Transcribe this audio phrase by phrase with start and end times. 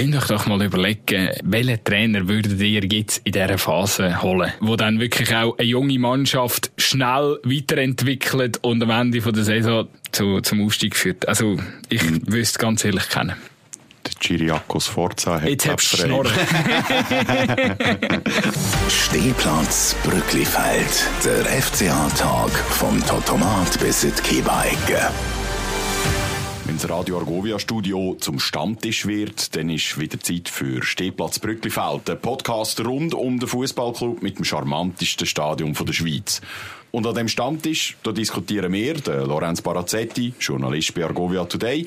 [0.00, 4.74] Könnt euch doch mal überlegen, welchen Trainer würdet ihr jetzt in dieser Phase holen, wo
[4.74, 10.64] dann wirklich auch eine junge Mannschaft schnell weiterentwickelt und am Ende der Saison zu, zum
[10.64, 11.28] Aufstieg führt.
[11.28, 11.58] Also
[11.90, 12.22] ich mhm.
[12.32, 13.34] wüsste ganz ehrlich kennen.
[14.06, 16.32] Der Chiriakos Forza hat Jetzt hab's Schnorren.
[18.88, 21.08] Stehplatz Brücklifeld.
[21.26, 25.10] Der FCA-Tag vom Totomat bis in die.
[26.80, 32.14] Das Radio Argovia Studio zum Stammtisch wird, dann ist wieder Zeit für Stehplatz Brücklifeld, der
[32.14, 36.40] Podcast rund um den Fußballclub mit dem charmantesten Stadion der Schweiz.
[36.90, 41.86] Und an dem Stammtisch da diskutieren wir, der Lorenz Barazzetti, Journalist bei Argovia Today,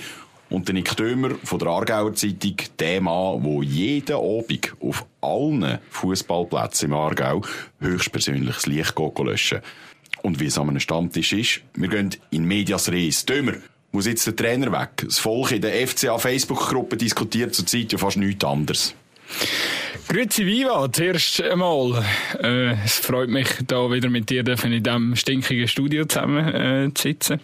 [0.51, 5.79] und der Nick Dömer von der Aargauer Zeitung, der Mann, der jeden Abend auf allen
[5.89, 7.41] Fußballplätzen im Aargau
[7.79, 9.61] höchstpersönlich das Licht löschen
[10.21, 13.25] Und wie es an einem Stammtisch ist, wir gehen in Medias Res.
[13.25, 13.53] Dömer,
[13.93, 15.05] muss jetzt der Trainer weg?
[15.05, 18.95] Das Volk in der FCA Facebook-Gruppe diskutiert zurzeit ja fast nichts anderes.
[20.07, 22.03] Grüezi Viva, zuerst einmal.
[22.41, 27.03] Äh, es freut mich, da wieder mit dir in diesem stinkigen Studio zusammen äh, zu
[27.03, 27.39] sitzen.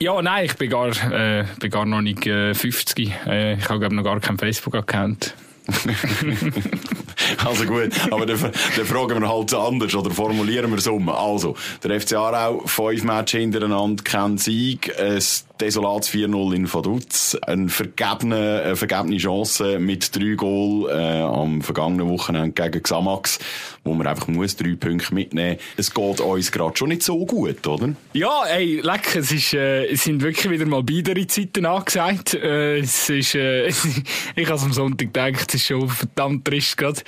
[0.00, 3.12] Ja, nein, ich bin gar, äh, bin gar noch nicht äh, 50.
[3.26, 5.34] Äh, ich habe, noch gar keinen Facebook-Account.
[7.44, 11.08] also gut, aber dann, dann fragen wir halt anders oder formulieren wir es um.
[11.08, 15.22] Also, der FC Aarau, fünf Matches hintereinander, kein Sieg, ein
[15.60, 22.08] desolates 4-0 in Vaduz, eine vergebene, eine vergebene Chance mit drei Goal äh, am vergangenen
[22.08, 23.38] Wochenende gegen Xamax,
[23.84, 27.66] wo man einfach muss drei Punkte mitnehmen Es geht uns gerade schon nicht so gut,
[27.66, 27.94] oder?
[28.12, 32.34] Ja, ey, lecker, es, ist, äh, es sind wirklich wieder mal beide Zeiten angesagt.
[32.34, 33.68] Äh, es ist, äh,
[34.36, 37.00] ich habe am Sonntag gedacht, es ist schon verdammt trist gerade.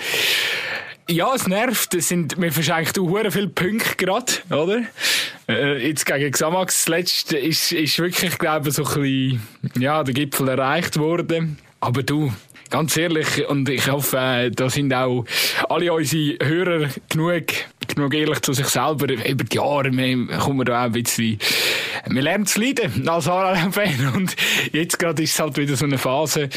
[1.08, 1.94] Ja, es nervt.
[1.94, 4.82] Es sind, mir verschenkt auch viele Punkte gerade, oder?
[5.48, 10.02] Äh, jetzt gegen Xamax, das letzte ist, ist wirklich, glaube ich, so ein bisschen, ja,
[10.02, 11.58] der Gipfel erreicht worden.
[11.78, 12.32] Aber du,
[12.70, 15.24] ganz ehrlich, und ich hoffe, äh, da sind auch
[15.68, 17.44] alle unsere Hörer genug,
[17.86, 19.12] genug ehrlich zu sich selber.
[19.12, 21.38] Über die Jahre kommen wir da auch ein bisschen,
[22.08, 24.12] wir lernen zu leiden als HRM-Fan.
[24.12, 24.34] Und
[24.72, 26.48] jetzt gerade ist es halt wieder so eine Phase,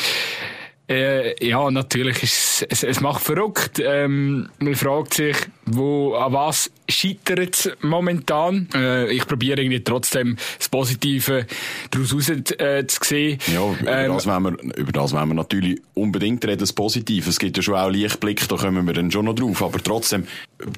[0.89, 3.79] äh, ja, natürlich ist es, es macht verrückt.
[3.79, 8.67] Ähm, man fragt sich, wo, an was scheitert es momentan.
[8.73, 11.45] Äh, ich probiere irgendwie trotzdem das Positive
[11.91, 13.37] daraus raus äh, zu sehen.
[13.53, 17.29] Ja, über, ähm, das wollen wir, über das wollen wir natürlich unbedingt reden, das Positive.
[17.29, 19.61] Es gibt ja schon auch Lichtblick, da kommen wir dann schon noch drauf.
[19.61, 20.25] Aber trotzdem,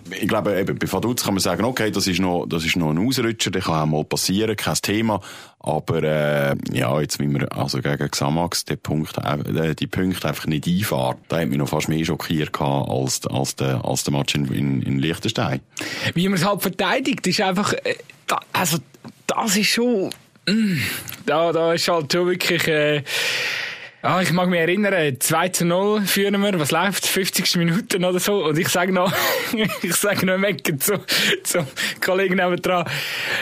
[0.10, 2.90] ich glaube, eben, bei Faduz kann man sagen, okay, das ist noch, das ist noch
[2.90, 5.22] ein Ausrutscher, der kann auch mal passieren, kein Thema.
[5.60, 10.48] Aber äh, ja, jetzt wie wir also gegen Xamax den Punkt, äh, die Punkte einfach
[10.48, 14.36] nicht einfahren, da hat mich noch fast mehr schockiert als, als, der, als der Match
[14.36, 15.62] in, in, in Liechtenstein.
[16.14, 17.96] Wie man es halt verteidigt, ist einfach, äh,
[18.28, 18.78] da, also
[19.28, 20.10] das ist schon,
[20.48, 20.78] mm,
[21.26, 22.68] da, da ist halt schon wirklich...
[22.68, 23.04] Äh,
[24.04, 28.20] ja, ich mag mich erinnern, 2 zu 0 führen wir, was läuft, 50 Minuten oder
[28.20, 29.14] so, und ich sage noch,
[29.84, 31.00] ich sage noch Mecken zu,
[31.44, 31.68] zum
[32.04, 32.86] Kollegen nebendran,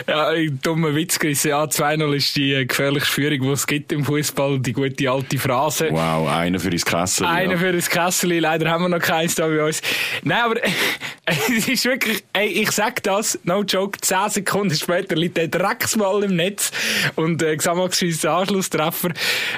[0.06, 0.30] ja,
[0.62, 4.74] dummer Witz gerissen, ja, 2-0 ist die gefährlichste Führung, die es gibt im Fußball, die
[4.74, 5.88] gute alte Phrase.
[5.90, 7.26] Wow, einer für ins Kessel.
[7.26, 7.58] Einer ja.
[7.58, 9.80] für ins Kessel, leider haben wir noch keins da bei uns.
[10.24, 10.56] Nein, aber,
[11.24, 16.24] es ist wirklich, ey, ich sag das, no joke, 10 Sekunden später liegt der Drecksball
[16.24, 16.70] im Netz,
[17.16, 19.10] und, äh, den Anschlusstreffer,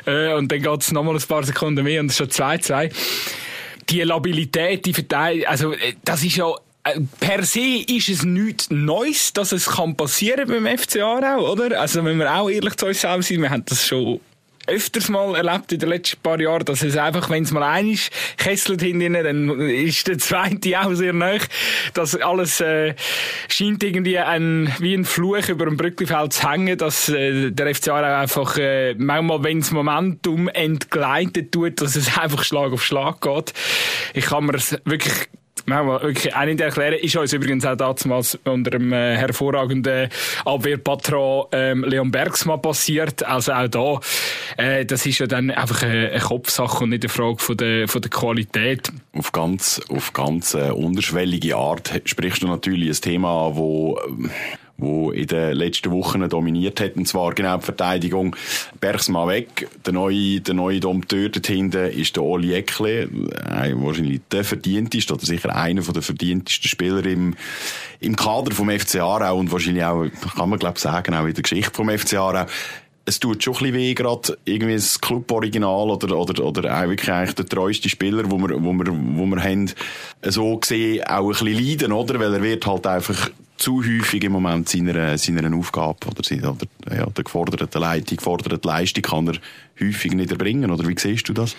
[0.06, 2.92] äh, und dann geht's nochmal ein paar Sekunden mehr und es ist schon 2-2.
[3.88, 6.52] Die Labilität, die Verteidigung, also äh, das ist ja
[6.84, 11.80] äh, per se ist es nichts Neues, dass es kann passieren beim FC Aarau, oder?
[11.80, 14.20] Also wenn wir auch ehrlich zu uns selber sind, wir haben das schon
[14.66, 18.10] öfters mal erlebt in den letzten paar Jahren, dass es einfach, wenn es mal einig
[18.36, 21.32] kesselt hinten, dann ist der zweite auch sehr nah.
[21.94, 22.94] dass alles äh,
[23.48, 27.88] scheint irgendwie ein, wie ein Fluch über dem Brücklifeld zu hängen, dass äh, der FC
[27.90, 33.20] auch einfach äh, manchmal, wenn das Momentum entgleitet tut, dass es einfach Schlag auf Schlag
[33.20, 33.52] geht.
[34.14, 35.28] Ich kann mir es wirklich
[35.66, 36.94] manchmal wirklich auch nicht erklären.
[36.94, 40.08] Ist uns übrigens auch damals unter dem äh, hervorragenden
[40.44, 43.22] Abwehrpatron ähm, Leon Bergsmann passiert.
[43.24, 44.00] Also auch da,
[44.56, 48.02] äh, das ist ja dann einfach eine, Kopfsache und nicht eine Frage von der, von
[48.02, 48.92] der Qualität.
[49.12, 53.98] Auf ganz, auf ganz äh, unterschwellige Art sprichst du natürlich ein Thema wo
[54.82, 58.36] wo in den letzten Wochen dominiert hat, und zwar genau die Verteidigung.
[58.80, 64.20] Bergsmann weg, der neue, der neue Dompteur dort hinten ist der Oli Eckle, äh, wahrscheinlich
[64.30, 67.36] der verdienteste oder sicher einer der verdientesten Spieler im,
[68.00, 70.06] im Kader vom FC Aarau und wahrscheinlich auch,
[70.36, 72.46] kann man glaube sagen, auch in der Geschichte vom FC Aarau
[73.04, 77.10] es tut schon ein bisschen weh, gerade irgendwie das Club-Original oder, oder, oder auch wirklich
[77.10, 79.70] eigentlich der treueste Spieler, wo wir, wo wir, wo wir haben,
[80.22, 82.20] so gesehen auch ein bisschen leiden, oder?
[82.20, 87.06] Weil er wird halt einfach zu häufig im Moment seiner, seiner Aufgabe oder, oder ja,
[87.06, 89.38] der geforderten Leitung, geforderten Leistung kann er
[89.80, 91.56] häufig nicht erbringen, oder wie siehst du das?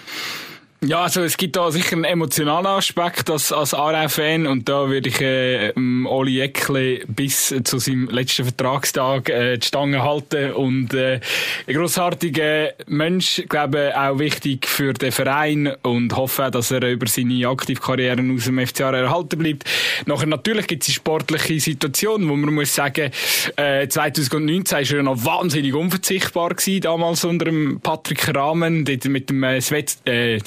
[0.85, 5.07] Ja, also es gibt da sicher einen emotionalen Aspekt als, als ARF-Fan und da würde
[5.07, 5.71] ich äh,
[6.05, 11.21] Oli Eckle bis zu seinem letzten Vertragstag äh, die Stange halten und äh,
[11.67, 17.47] ein grossartiger Mensch, glaube auch wichtig für den Verein und hoffe, dass er über seine
[17.47, 19.63] Aktivkarriere aus dem FCA erhalten bleibt.
[20.05, 23.09] Nachher natürlich gibt es eine sportliche Situation, wo man muss sagen,
[23.55, 29.43] äh, 2019 war er noch wahnsinnig unverzichtbar gewesen, damals unter dem Patrick Rahmen, mit dem
[29.43, 30.39] äh, Svet, äh,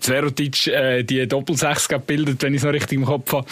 [0.00, 3.46] Zverotic äh, die Doppelsechs gebildet, wenn ich es noch richtig im Kopf habe.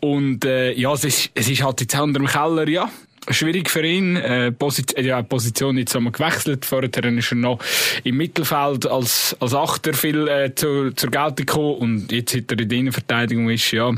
[0.00, 2.90] Und äh, ja, es ist, es ist halt jetzt unter dem Keller, ja,
[3.30, 4.16] schwierig für ihn.
[4.16, 6.64] Äh, Position, ja, Position jetzt einmal gewechselt.
[6.64, 7.58] Vorher ist er noch
[8.04, 12.60] im Mittelfeld als, als Achter viel äh, zu, zur Geltung gekommen und jetzt hat er
[12.60, 13.92] in der Innenverteidigung ist, ja,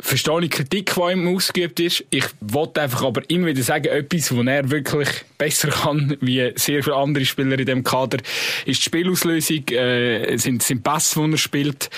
[0.00, 2.04] verstehe ich Kritik, die ihm ausgeübt ist.
[2.10, 6.82] Ich wollte einfach aber immer wieder sagen, etwas, wo er wirklich besser kann, wie sehr
[6.82, 8.18] viele andere Spieler in dem Kader,
[8.64, 11.90] ist die Spielauslösung, äh, sind, sind Pässe, die er spielt,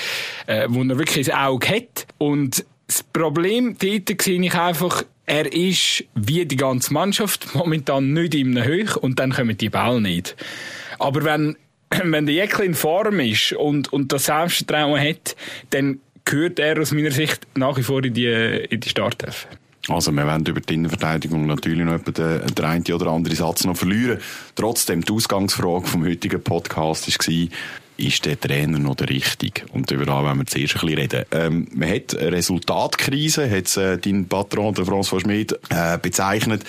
[0.46, 5.52] äh, wo er wirklich ein Auge hat und das Problem dort sehe ich einfach, er
[5.52, 10.00] ist wie die ganze Mannschaft momentan nicht in einem Höch und dann kommen die Bälle
[10.00, 10.34] nicht.
[10.98, 11.56] Aber wenn,
[12.02, 15.36] wenn der Jäckl in Form ist und, und das Selbstvertrauen hat,
[15.70, 19.46] dann gehört er aus meiner Sicht nach wie vor in die, in die Startelf.
[19.88, 23.76] Also, wir werden über die Innenverteidigung natürlich noch den, den einen oder anderen Satz noch
[23.76, 24.18] verlieren.
[24.56, 27.48] Trotzdem, die Ausgangsfrage vom heutigen Podcast war,
[28.00, 29.62] ist der Trainer noch der richtige?
[29.72, 31.24] Und über das wollen wir zuerst ein bisschen reden.
[31.30, 36.64] Ähm, man hat eine Resultatkrise, hat äh, dein Patron, der François Schmid, äh, bezeichnet.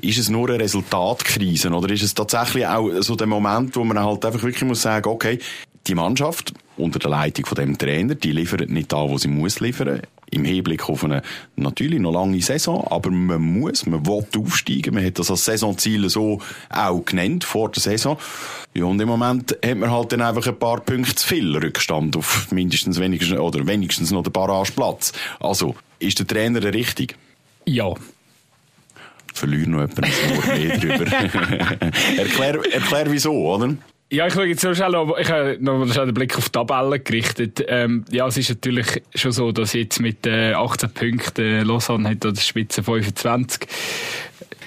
[0.00, 3.98] Ist es nur eine Resultatkrise oder ist es tatsächlich auch so der Moment, wo man
[3.98, 5.38] halt einfach wirklich muss sagen, okay,
[5.86, 9.60] die Mannschaft unter der Leitung von dem Trainer, die liefert nicht da, wo sie muss
[9.60, 11.22] liefern im Hinblick auf eine
[11.56, 16.08] natürlich noch lange Saison, aber man muss, man will aufsteigen, man hat das als Saisonziel
[16.08, 18.18] so auch genannt vor der Saison.
[18.74, 22.16] Ja, und im Moment hat man halt dann einfach ein paar Punkte zu viel Rückstand
[22.16, 25.12] auf mindestens wenigstens, oder wenigstens noch den Barrageplatz.
[25.40, 27.14] Also, ist der Trainer der richtige?
[27.64, 27.94] Ja.
[29.32, 31.06] Verliere noch Wort mehr drüber.
[32.16, 33.76] erklär, erklär wieso, oder?
[34.08, 37.00] Ja, ich schaue jetzt so schnell, ich habe noch schnell den Blick auf die Tabelle
[37.00, 37.64] gerichtet.
[37.66, 42.10] Ähm, ja, es ist natürlich schon so, dass jetzt mit äh, 18 Punkten äh, Lausanne
[42.10, 43.66] hat an der Spitze 25.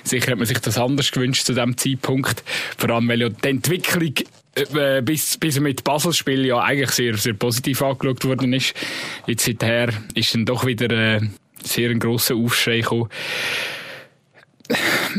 [0.03, 2.43] Sicher hat man sich das anders gewünscht zu diesem Zeitpunkt.
[2.77, 4.13] Vor allem, weil ja die Entwicklung
[4.55, 8.73] äh, bis, bis mit Basel-Spiel ja eigentlich sehr, sehr positiv angeschaut worden ist.
[9.25, 11.21] Jetzt seither ist dann doch wieder äh,
[11.63, 13.09] sehr ein grosser Aufschrei gekommen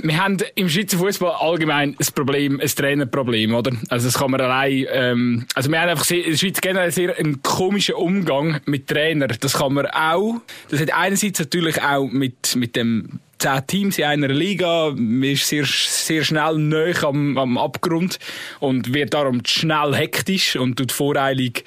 [0.03, 3.73] wir haben im Schweizer Fußball allgemein ein Problem, ein Trainerproblem, oder?
[3.89, 7.19] Also das kann man allein, ähm, also wir haben einfach in der Schweiz generell sehr
[7.19, 9.37] einen komischen Umgang mit Trainern.
[9.41, 14.05] Das kann man auch, das hat einerseits natürlich auch mit, mit dem zehn Teams in
[14.05, 14.95] einer Liga.
[15.23, 18.19] Ist sehr, sehr schnell näher am, am Abgrund
[18.61, 21.65] und wird darum schnell hektisch und tut voreilig,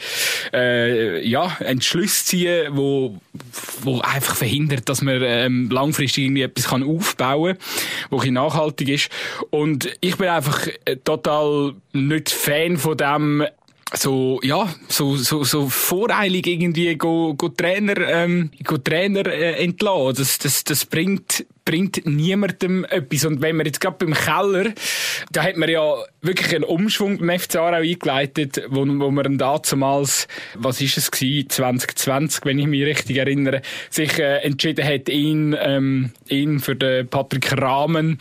[0.53, 3.19] äh, ja, Entschlüsse ziehen, wo,
[3.81, 7.67] wo einfach verhindert, dass man ähm, langfristig irgendwie etwas kann aufbauen kann,
[8.09, 9.09] wo nachhaltig ist.
[9.49, 13.45] Und ich bin einfach äh, total nicht Fan von dem,
[13.95, 20.15] so ja so so so voreilig irgendwie go, go Trainer ähm, go Trainer äh, entlassen
[20.17, 23.23] das das das bringt bringt niemandem etwas.
[23.23, 24.73] Und wenn man jetzt gerade beim Keller
[25.31, 30.27] da hat man ja wirklich einen Umschwung beim FC Aarau eingeleitet wo wo man damals
[30.55, 35.55] was ist es gewesen 2020 wenn ich mich richtig erinnere sich äh, entschieden hat ihn
[35.59, 38.17] ähm, ihn für den Patrick Rahmen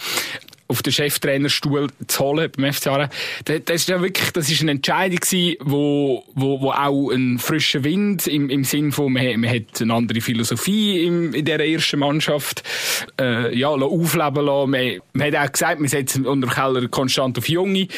[0.72, 3.08] auf den Cheftrainerstuhl zu holen beim FC Aarau.
[3.44, 7.84] Das, ist ja wirklich, das ist eine Entscheidung gewesen, wo, wo, wo auch ein frischer
[7.84, 11.98] Wind im, im Sinn von, man, man hat eine andere Philosophie im, in dieser ersten
[11.98, 12.62] Mannschaft,
[13.20, 14.70] äh, ja, aufleben lassen.
[14.70, 17.88] Man, man hat auch gesagt, man setzt unter Keller konstant auf Junge.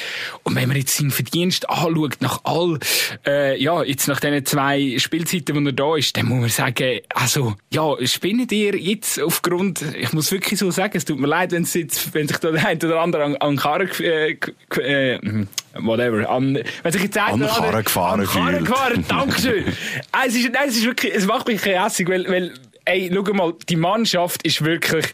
[0.43, 2.79] Und wenn man jetzt seinen Verdienst anschaut, nach all,
[3.25, 7.01] äh, ja, jetzt nach diesen zwei Spielzeiten, wo er da ist, dann muss man sagen,
[7.15, 11.53] also, ja, spinnt ihr jetzt aufgrund, ich muss wirklich so sagen, es tut mir leid,
[11.53, 16.29] wenn es jetzt, wenn sich da der eine oder andere an, Karren, äh, äh, whatever,
[16.29, 19.65] an, wenn sich jetzt an Karren gefahren an Karren gefahren, Dankeschön.
[20.27, 22.55] es ist, nein, es ist wirklich, es macht mich hässlich, weil, weil,
[22.85, 25.07] ey, schau mal, die Mannschaft ist wirklich,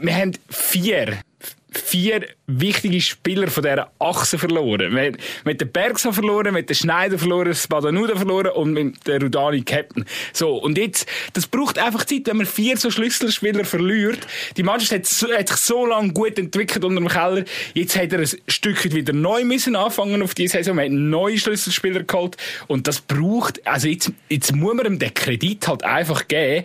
[0.00, 1.18] wir haben vier,
[1.72, 4.94] vier wichtige Spieler von dieser Achse verloren.
[4.94, 5.12] Wir,
[5.44, 9.62] mit den Bergson verloren, mit den Schneider verloren, das Badanuda verloren und mit der Rudani
[9.62, 10.04] Captain.
[10.32, 14.26] So, und jetzt, das braucht einfach Zeit, wenn man vier so Schlüsselspieler verliert.
[14.56, 17.44] Die Mannschaft hat, so, hat sich so lange gut entwickelt unter dem Keller.
[17.72, 20.76] Jetzt hat er ein Stück wieder neu müssen anfangen auf diese Saison.
[20.76, 22.36] Man hat neue Schlüsselspieler geholt.
[22.66, 26.64] Und das braucht, also jetzt, jetzt muss man ihm den Kredit halt einfach geben.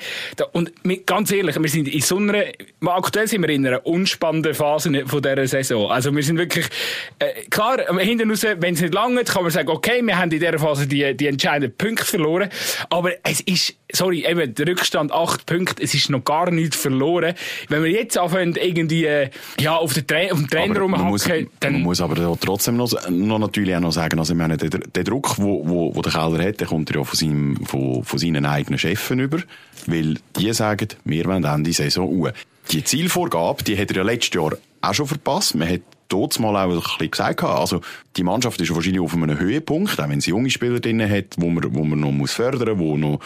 [0.52, 0.74] Und
[1.06, 2.44] ganz ehrlich, wir sind in so einer,
[2.86, 5.90] aktuell sind wir in einer unspannenden Phase von dieser Saison Saison.
[5.90, 6.66] Also wir sind wirklich,
[7.20, 10.40] äh, klar, hinten raus, wenn es nicht lange kann man sagen, okay, wir haben in
[10.40, 12.50] dieser Phase die, die entscheidenden Punkte verloren.
[12.90, 17.34] Aber es ist, sorry, eben, der Rückstand acht Punkte, es ist noch gar nichts verloren.
[17.70, 21.74] Wenn wir jetzt anfangen, irgendwie, äh, ja, auf, den Tra auf den Trainer rumhacken, dann...
[21.74, 25.04] Man muss aber trotzdem noch, noch natürlich auch noch sagen, also ich meine, der, der
[25.04, 28.46] Druck, wo, wo, wo der Keller hat, der kommt ja von, seinem, von, von seinen
[28.46, 29.40] eigenen Chefen über,
[29.86, 32.34] weil die sagen, wir wollen Ende Saison Uhr.
[32.72, 35.56] Die Zielvorgabe, die hat er ja letztes Jahr auch schon verpasst.
[35.56, 37.82] Man hat dort mal auch ein bisschen gesagt also
[38.18, 41.50] die Mannschaft ist wahrscheinlich auf einem Höhepunkt, auch wenn sie junge Spieler drin hat, wo
[41.50, 43.20] man, wo man noch fördern muss, die noch,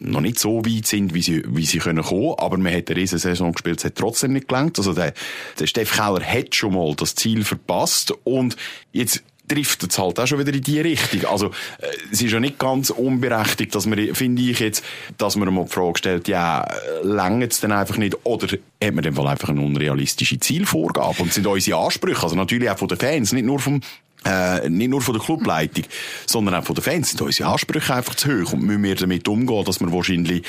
[0.00, 2.34] noch nicht so weit sind, wie sie, wie sie können kommen.
[2.38, 4.78] Aber man hat eine riesen Saison gespielt, es hat trotzdem nicht gelangt.
[4.78, 5.12] Also der,
[5.58, 8.56] der Steff Keller hat schon mal das Ziel verpasst und
[8.92, 11.24] jetzt driftet es halt auch schon wieder in die Richtung.
[11.30, 14.84] Also, äh, es ist ja nicht ganz unberechtigt, dass man, finde ich jetzt,
[15.16, 16.66] dass man mal die Frage stellt, ja,
[17.02, 21.22] längert es denn einfach nicht, oder hat man dem einfach eine unrealistische Zielvorgabe?
[21.22, 23.80] Und sind unsere Ansprüche, also natürlich auch von den Fans, nicht nur vom
[24.24, 25.84] äh, nicht nur von der Clubleitung,
[26.26, 29.28] sondern auch von den Fans sind unsere Ansprüche einfach zu hoch und müssen wir damit
[29.28, 30.42] umgehen, dass wir wahrscheinlich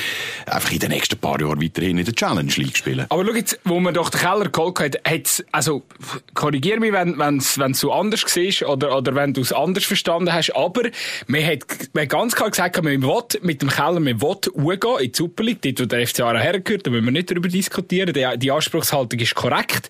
[0.46, 3.06] einfach in den nächsten paar Jahren weiterhin in der Challenge League spielen.
[3.10, 5.84] Aber schau jetzt, wo man doch den Keller geholt hat, hat's, also,
[6.34, 10.34] korrigier mich, wenn, wenn's, wenn's so anders war oder, oder wenn du es anders verstanden
[10.34, 10.90] hast, aber
[11.28, 11.60] man hat,
[11.94, 15.18] man hat ganz klar gesagt, man will mit dem Keller, man will umgehen in die
[15.18, 18.52] Super League, dort, wo der FCA hergehört, da müssen wir nicht darüber diskutieren, die, die
[18.52, 19.90] Anspruchshaltung ist korrekt.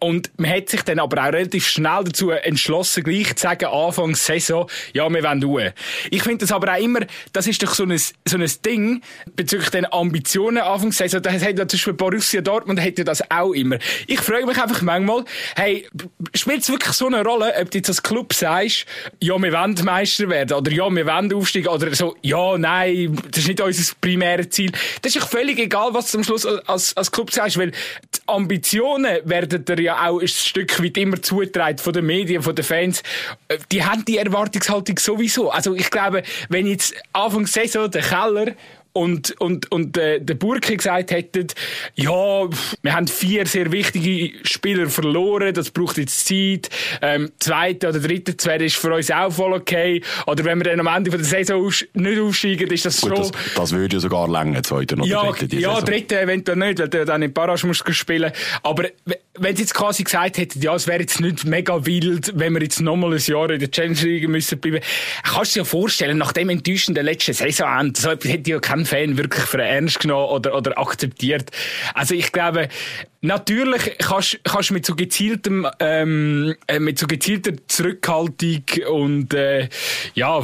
[0.00, 4.14] Und man hat sich dann aber auch relativ schnell dazu entschlossen, gleich zu sagen, Anfang
[4.14, 5.72] Saison, ja, wir wollen ruhen.
[6.10, 7.00] Ich finde das aber auch immer,
[7.32, 9.02] das ist doch so ein, so ein Ding
[9.34, 11.22] bezüglich den Ambitionen Anfang Saison.
[11.22, 13.78] Das hat ja zum Beispiel Borussia Dortmund hat ja das auch immer.
[14.06, 15.24] Ich frage mich einfach manchmal,
[15.56, 15.88] hey,
[16.34, 18.86] spielt es wirklich so eine Rolle, ob du jetzt als Club sagst,
[19.22, 23.42] ja, wir wollen Meister werden oder ja, wir wollen aufsteigen oder so, ja, nein, das
[23.42, 24.72] ist nicht unser primäres Ziel.
[25.02, 28.20] Das ist doch völlig egal, was du am Schluss als, als Club sagst, weil die
[28.26, 32.64] Ambitionen werden dir ja auch ein Stück weit immer zugetragen von den Medien, von den
[32.64, 32.95] Fans.
[33.48, 35.50] Äh, die haben die Erwartungshaltung sowieso.
[35.50, 38.52] Also ich glaube, wenn jetzt Anfang Saison der Keller
[38.96, 41.48] und, und, und äh, der Burke gesagt hätten,
[41.96, 42.48] ja,
[42.82, 46.70] wir haben vier sehr wichtige Spieler verloren, das braucht jetzt Zeit,
[47.02, 50.80] ähm, zweite oder dritte Zweite ist für uns auch voll okay, oder wenn wir dann
[50.80, 53.32] am Ende von der Saison aus nicht aussteigen, ist das Gut, schon...
[53.32, 55.84] Das, das würde ja sogar länger, zweite oder ja, dritte Ja, Saison.
[55.84, 58.84] dritte eventuell nicht, weil du dann in Barrage musst spielen, aber
[59.38, 62.62] wenn sie jetzt quasi gesagt hätten, ja, es wäre jetzt nicht mega wild, wenn wir
[62.62, 64.80] jetzt nochmal ein Jahr in der Challenge League müssen bleiben,
[65.22, 69.18] kannst du dir ja vorstellen, nach dem enttäuschenden letzten Saisonende, so hätte ja kein Fan
[69.18, 71.50] wirklich für ernst genommen oder, oder akzeptiert.
[71.94, 72.68] Also ich glaube,
[73.26, 79.68] Natürlich kannst kannst mit so gezieltem ähm, äh, mit so gezielter Zurückhaltung und äh,
[80.14, 80.40] ja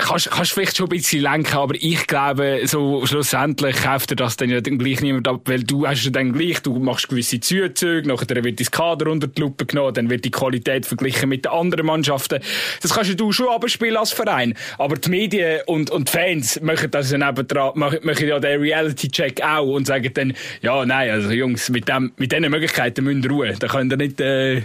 [0.00, 4.36] kannst kannst vielleicht schon ein bisschen lenken, aber ich glaube so schlussendlich kauft er das
[4.36, 7.38] dann ja dann gleich niemand ab, weil du hast ja dann gleich du machst gewisse
[7.38, 11.44] Züge, nachher wird das Kader unter die Lupe genommen, dann wird die Qualität verglichen mit
[11.44, 12.40] den anderen Mannschaften.
[12.80, 16.90] Das kannst du schon abspielen als Verein, aber die Medien und und die Fans machen
[16.90, 21.30] das ja nebendran, machen, ja den Reality Check auch und sagen dann ja nein also
[21.30, 23.56] Jungs mit dem, mit diesen Möglichkeiten müssen ruhen.
[23.58, 24.64] Da könnt ihr nicht, äh, ihr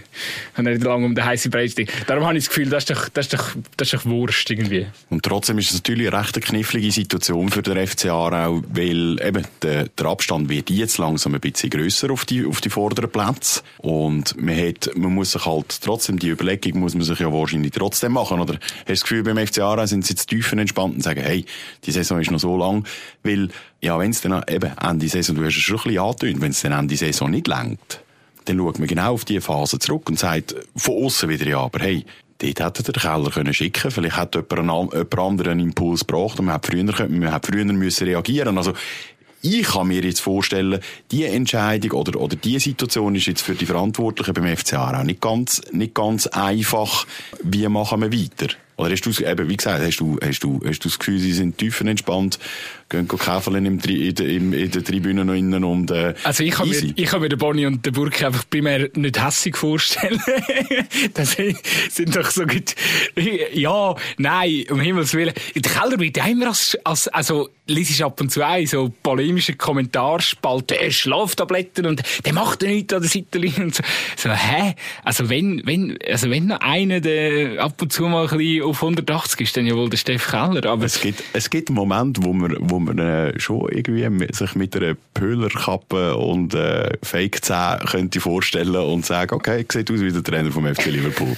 [0.57, 1.87] nicht lange um den heißen Brei stehen.
[2.07, 4.49] Darum habe ich das Gefühl, das ist doch, das ist doch, das ist doch Wurst
[4.49, 4.87] irgendwie.
[5.09, 9.45] Und trotzdem ist es natürlich eine recht knifflige Situation für den FC Aarau, weil eben
[9.61, 13.61] der, der Abstand wird jetzt langsam ein bisschen grösser auf die, auf die vorderen Plätze.
[13.79, 17.71] Und man hat, man muss sich halt trotzdem, die Überlegung muss man sich ja wahrscheinlich
[17.71, 18.39] trotzdem machen.
[18.39, 21.21] Oder hast du das Gefühl, beim FC Aarau sind sie jetzt tiefen entspannt und sagen,
[21.21, 21.45] hey,
[21.85, 22.66] die Saison ist noch so lang,
[23.23, 23.49] weil
[23.81, 26.51] ja, wenn es dann eben Ende Saison, du hast es schon ein bisschen angetönt, wenn
[26.51, 28.01] es dann Ende Saison nicht lenkt,
[28.45, 31.79] dann schaut man genau auf diese Phase zurück und sagt von außen wieder, ja, aber
[31.79, 32.05] hey,
[32.39, 36.55] dort hätte der Keller können schicken Vielleicht hat jemand, jemand anderen Impuls gebraucht und man
[36.55, 38.57] hätte früher, man hätte früher müssen reagieren.
[38.57, 38.73] Also,
[39.41, 40.79] ich kann mir jetzt vorstellen,
[41.11, 45.21] die Entscheidung oder, oder die Situation ist jetzt für die Verantwortlichen beim FCA auch nicht
[45.21, 47.05] ganz, nicht ganz einfach.
[47.43, 48.53] Wie machen wir weiter?
[48.77, 51.33] Oder hast du, eben, wie gesagt, hast du, hast du, hast du das Gefühl, sie
[51.33, 52.37] sind tiefenentspannt,
[52.89, 56.51] gehen käfeln im, in, der, in, in der Tribüne noch innen und, äh, Also ich
[56.51, 56.87] kann easy.
[56.87, 60.21] mir, ich kann mir den Bonnie und den Burke einfach primär nicht hässig vorstellen.
[61.15, 61.35] das
[61.89, 62.75] sind doch so gut,
[63.51, 65.33] ja, nein, um Himmels Willen.
[65.55, 68.93] Der Keller wird ja immer als, als, also, liest ab und zu ein, so
[69.27, 73.83] polemische Kommentarspalte, er Schlaftabletten und der macht ja nichts an der Seitenlinie und so.
[74.15, 74.73] So, hä?
[75.03, 78.81] Also wenn, wenn, also wenn noch einer, der ab und zu mal ein bisschen auf
[78.81, 80.85] 180 ist, dann ja wohl der Steff Keller, aber...
[80.85, 84.75] Es gibt, es gibt einen Moment, wo man, wo man äh, schon irgendwie sich mit
[84.77, 90.23] einer Pöhlerkappe und äh, Fake 10 könnte vorstellen und sagen, okay, sieht aus wie der
[90.23, 91.35] Trainer vom FC Liverpool.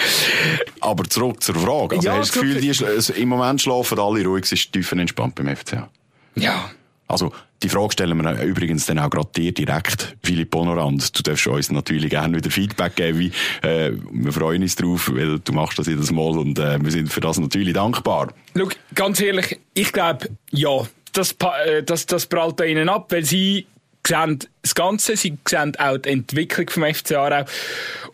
[0.80, 1.96] aber zurück zur Frage.
[1.96, 5.34] Also ja, hast du das Gefühl, die, im Moment schlafen alle ruhig, es ist tiefenentspannt
[5.34, 5.90] beim FCA?
[6.34, 6.70] Ja.
[7.10, 11.16] Also, die Frage stellen wir übrigens dann auch gerade dir direkt, Philipp Honorand.
[11.18, 13.32] Du darfst uns natürlich gerne wieder Feedback geben.
[13.62, 17.12] Äh, wir freuen uns drauf, weil du machst das jedes Mal und äh, wir sind
[17.12, 18.32] für das natürlich dankbar.
[18.56, 21.36] Schau, ganz ehrlich, ich glaube, ja, das,
[21.66, 23.66] äh, das, das prallt da ihnen ab, weil sie
[24.06, 27.44] sehen das Ganze, sie sehen auch die Entwicklung vom FC Aarau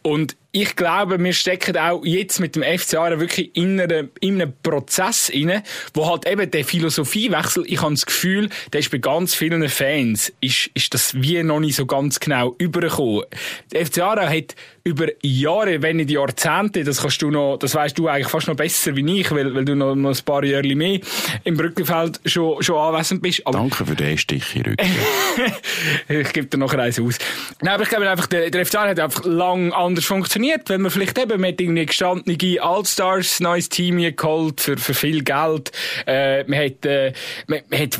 [0.02, 4.54] und ich glaube, wir stecken auch jetzt mit dem FC wirklich in, einer, in einem
[4.62, 9.34] Prozess inne, wo halt eben der Philosophiewechsel, ich habe das Gefühl, der ist bei ganz
[9.34, 13.24] vielen Fans, ist, ist das wie noch nicht so ganz genau übergekommen.
[13.70, 14.54] Der FC hat
[14.86, 18.54] über Jahre, wenn nicht Jahrzehnte, das kannst du noch, das weißt du eigentlich fast noch
[18.54, 21.00] besser wie ich, weil, weil du noch, noch ein paar Jahre mehr
[21.42, 23.44] im Brückenfeld schon, schon anwesend bist.
[23.44, 24.78] Aber Danke für den Stich Rücken.
[26.08, 27.18] ich gebe dir noch eins aus.
[27.60, 30.90] Nein, aber ich glaube einfach, der, der FC hat einfach lang anders funktioniert, wenn man
[30.90, 35.72] vielleicht eben mit irgendwie gestandene Allstars neues Team geholt für, für viel Geld.
[36.06, 37.12] Äh, man hat, äh,
[37.48, 37.98] hat,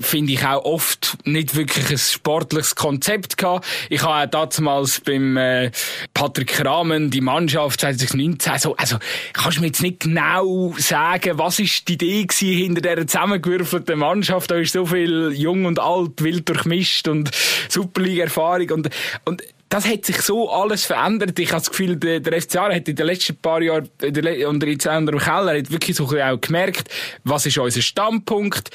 [0.00, 3.66] finde ich auch oft nicht wirklich ein sportliches Konzept gehabt.
[3.90, 5.70] Ich habe auch damals beim, äh,
[6.12, 8.96] Patrick Rahmen, die Mannschaft 2019, so, also,
[9.32, 13.98] kannst du mir jetzt nicht genau sagen, was ist die Idee gewesen hinter dieser zusammengewürfelten
[13.98, 14.50] Mannschaft?
[14.50, 17.30] Da ist so viel jung und alt, wild durchmischt und
[17.68, 18.90] Superliga-Erfahrung und,
[19.24, 21.38] und das hat sich so alles verändert.
[21.38, 24.66] Ich habe das Gefühl, der, der FCA hat in den letzten paar Jahren, unter, unter
[24.66, 26.88] dem Keller, hat wirklich so auch gemerkt,
[27.24, 28.70] was ist unser Standpunkt,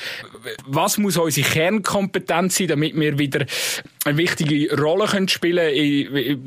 [0.66, 3.46] was muss unsere Kernkompetenz sein, damit wir wieder
[4.06, 5.74] eine wichtige Rolle können spielen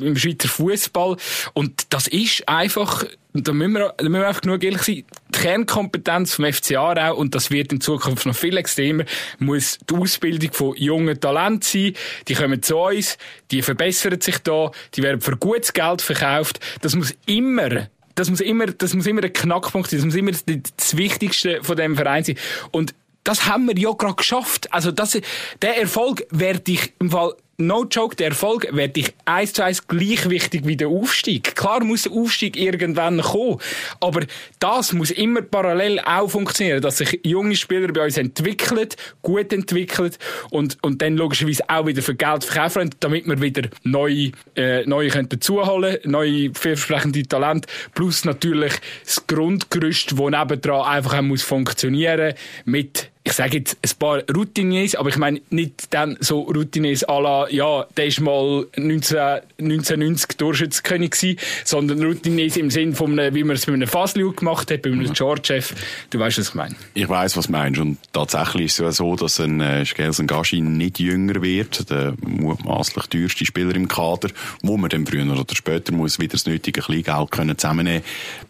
[0.01, 1.17] im Schweizer Fußball.
[1.55, 5.39] Und das ist einfach, da müssen wir, da müssen wir einfach genug ehrlich sein, die
[5.39, 9.05] Kernkompetenz vom FC Aarau, und das wird in Zukunft noch viel extremer,
[9.39, 11.93] muss die Ausbildung von jungen Talenten sein.
[12.29, 13.17] Die kommen zu uns,
[13.51, 16.61] die verbessern sich da, die werden für gutes Geld verkauft.
[16.83, 20.01] Das muss immer das muss immer, das muss immer ein Knackpunkt sein.
[20.01, 22.37] Das muss immer das Wichtigste von dem Verein sein.
[22.71, 24.73] Und das haben wir ja gerade geschafft.
[24.73, 25.19] Also das,
[25.63, 29.87] der Erfolg werde ich im Fall no joke, der Erfolg werde ich eins zu eins
[29.87, 31.55] gleich wichtig wie der Aufstieg.
[31.55, 33.59] Klar muss der Aufstieg irgendwann kommen,
[34.01, 34.23] aber
[34.59, 38.89] das muss immer parallel auch funktionieren, dass sich junge Spieler bei uns entwickeln,
[39.23, 40.13] gut entwickeln
[40.51, 45.09] und, und dann logischerweise auch wieder für Geld verkaufen, damit wir wieder neue, äh, neue
[45.09, 52.35] können dazuholen, neue vielversprechende Talente, plus natürlich das Grundgerüst, das nebendran einfach auch muss funktionieren
[52.65, 57.21] mit ich sage jetzt ein paar Routiniers, aber ich meine nicht dann so Routiniers à
[57.21, 59.17] la, ja, der ist mal 19,
[59.61, 64.33] 1990 Torschützenkönig gewesen, sondern Routiniers im Sinn von einem, wie man es bei einem Fasliu
[64.33, 65.13] gemacht hat, bei einem mhm.
[65.13, 65.73] George-Chef.
[66.11, 66.75] Du weißt, was ich meine.
[66.95, 67.81] Ich weiß, was du meinst.
[67.81, 72.15] Und tatsächlich ist es ja so, dass ein äh, Skelsen Gaschin nicht jünger wird, der
[72.21, 74.31] mutmaßlich teuerste Spieler im Kader,
[74.63, 78.03] wo man dann früher oder später muss wieder das nötige Kleingeld können zusammennehmen,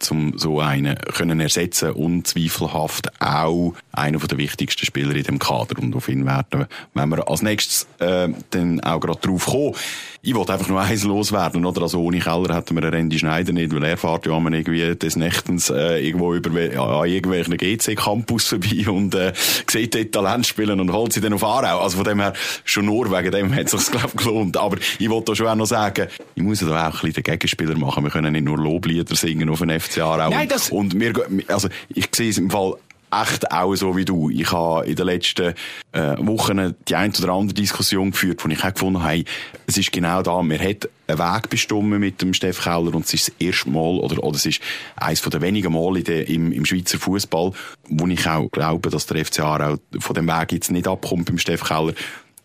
[0.09, 5.81] um so einen können ersetzen, unzweifelhaft auch einer der wichtigsten wichtigsten Spieler in dem Kader.
[5.81, 9.75] Und auf ihn werden wenn wir als nächstes äh, dann auch gerade drauf kommen.
[10.25, 11.81] Ich wollte einfach nur eins loswerden, oder?
[11.81, 14.95] Also ohne Keller hätten wir einen Randy Schneider nicht, weil er fährt ja immer irgendwie
[14.95, 20.47] des Nächtens äh, irgendwo über ja, an irgendwelchen GC-Campus vorbei und äh, sieht dort Talent
[20.47, 21.81] spielen und holt sie dann auf Aarau.
[21.81, 24.55] Also von dem her, schon nur wegen dem hat es sich glaube gelohnt.
[24.55, 27.13] Aber ich wollte da schon auch noch sagen, ich muss ja da auch ein bisschen
[27.15, 28.03] den Gegenspieler machen.
[28.05, 30.29] Wir können nicht nur Loblieder singen auf den FC Aarau.
[30.29, 30.69] Nein, das...
[30.69, 31.13] Und wir,
[31.49, 32.75] also ich sehe es im Fall
[33.21, 34.29] echt auch so wie du.
[34.29, 35.53] Ich habe in den letzten
[35.91, 39.23] äh, Wochen die ein oder andere Diskussion geführt, wo ich auch gefunden habe,
[39.67, 43.13] es ist genau da, wir hat einen Weg bestimmt mit dem Steff Keller und es
[43.13, 44.61] ist das erste Mal oder, oder es ist
[44.95, 47.51] eines der wenigen Mal in der, im, im Schweizer Fußball,
[47.89, 51.37] wo ich auch glaube, dass der FCA auch von dem Weg jetzt nicht abkommt beim
[51.37, 51.93] Steff Keller,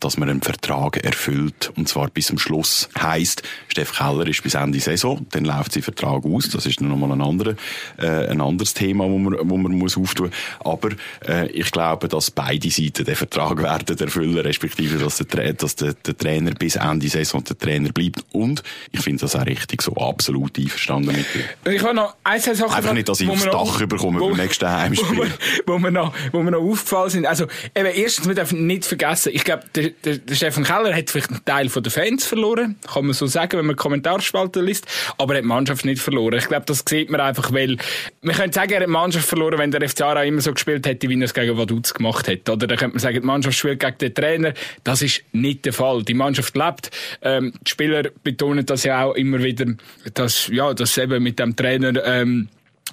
[0.01, 1.73] dass man einen Vertrag erfüllt.
[1.77, 2.89] Und zwar bis zum Schluss.
[2.99, 6.49] Heisst, Steff Keller ist bis Ende Saison, dann läuft sein Vertrag aus.
[6.51, 7.57] Das ist nochmal ein, andere,
[7.99, 10.31] äh, ein anderes Thema, wo man, wo man muss auftun.
[10.61, 10.91] Aber
[11.27, 15.95] äh, ich glaube, dass beide Seiten den Vertrag werden erfüllen, respektive, dass der, dass der,
[15.95, 18.25] der Trainer bis Ende Saison der Trainer bleibt.
[18.33, 21.73] Und ich finde das auch richtig so absolut einverstanden mit dir.
[21.73, 22.73] Ich habe noch ein, zwei Sachen...
[22.73, 25.33] Einfach nicht, dass ich aufs Dach bekomme beim nächsten Heimspiel.
[25.67, 27.27] Wo, wo, mir noch, wo mir noch aufgefallen sind.
[27.27, 31.31] Also, eben, erstens, wir dürfen nicht vergessen, ich glaube, der, der, Stefan Keller hat vielleicht
[31.31, 34.87] einen Teil der Fans verloren, kann man so sagen, wenn man Kommentarspalten liest,
[35.19, 36.39] aber er hat die Mannschaft nicht verloren.
[36.39, 37.77] Ich glaube, das sieht man einfach, weil
[38.23, 40.87] man könnte sagen, er hat die Mannschaft verloren, wenn der FC Aarau immer so gespielt
[40.87, 42.49] hätte, wie er es gegen Vaduz gemacht hat.
[42.49, 44.55] Oder dann könnte man sagen, die Mannschaft spielt gegen den Trainer.
[44.85, 46.03] Das ist nicht der Fall.
[46.03, 46.91] Die Mannschaft lebt.
[47.23, 49.67] Ähm, die Spieler betonen das ja auch immer wieder,
[50.15, 52.49] dass, ja, dass eben mit dem Trainer, ähm,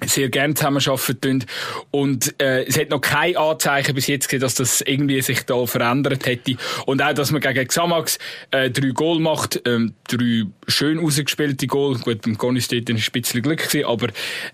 [0.05, 1.45] sehr gern zusammenarbeiten
[1.91, 5.65] und äh, es hat noch kein Anzeichen bis jetzt gesehen, dass das irgendwie sich da
[5.65, 6.57] verändert hätte.
[6.85, 8.19] Und auch, dass man gegen Xamax
[8.51, 13.41] äh, drei Goal macht, ähm, drei schön rausgespielte Goal, gut, beim ist dort ein bisschen
[13.41, 14.07] Glück gewesen, aber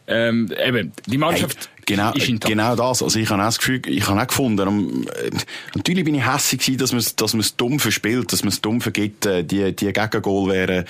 [0.08, 1.58] ähm, eben, die Mannschaft...
[1.58, 3.04] Hey genau, genau das.
[3.04, 5.32] Also ich habe auch das Gefühl, ich habe auch gefunden, um, äh,
[5.76, 8.62] natürlich bin ich hässlich gewesen, dass man dass man es dumm verspielt, dass man es
[8.62, 10.86] dumm vergibt, äh, die, die Gegengol wären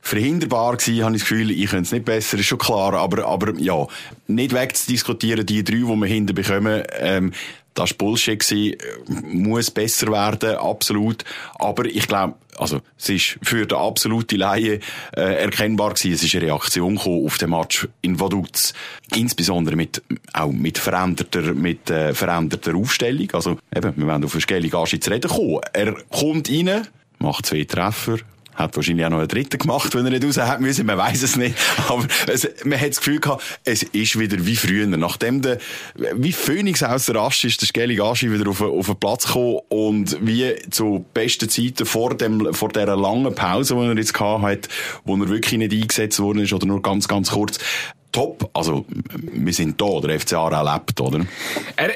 [0.00, 3.24] verhinderbar gewesen, habe ich das Gefühl, ich könnte es nicht besser, ist schon klar, aber,
[3.26, 3.86] aber ja,
[4.26, 7.32] nicht wegzudiskutieren, die drei, die wir hinten bekommen, ähm,
[7.74, 8.76] das war Bullshit, gewesen,
[9.24, 11.24] muss besser werden, absolut.
[11.54, 14.80] Aber ich glaube, also, es ist für den absoluten Laie
[15.16, 16.12] äh, erkennbar gewesen.
[16.12, 18.74] Es ist eine Reaktion auf den Match in Vaduz.
[19.14, 23.28] Insbesondere mit, auch mit veränderter, mit, äh, veränderter Aufstellung.
[23.32, 25.60] Also, eben, wir wollen auf Skeli Gashi zu reden kommen.
[25.72, 26.86] Er kommt rein,
[27.18, 28.18] macht zwei Treffer,
[28.54, 30.86] hat wahrscheinlich auch noch einen dritten gemacht, wenn er nicht raus hat müssen.
[30.86, 31.56] Man weiß es nicht.
[31.88, 34.86] Aber es, man hat das Gefühl gehabt, es ist wieder wie früher.
[34.86, 35.58] Nachdem der,
[35.94, 39.60] wie Phoenix aus der Asche ist, der Skeli Gashi wieder auf, auf den Platz gekommen
[39.68, 44.42] und wie zu besten Zeiten vor dem, vor dieser langen Pause, die er jetzt gehabt
[44.42, 44.68] hat,
[45.04, 47.58] wo er wirklich nicht eingesetzt worden ist oder nur ganz, ganz kurz,
[48.12, 48.50] top.
[48.52, 48.84] Also,
[49.32, 51.20] wir sind da, der FCA erlebt, oder?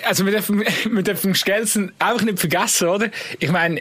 [0.07, 3.09] Also, wir dürfen, wir dürfen Skelsen einfach nicht vergessen, oder?
[3.39, 3.81] Ich meine,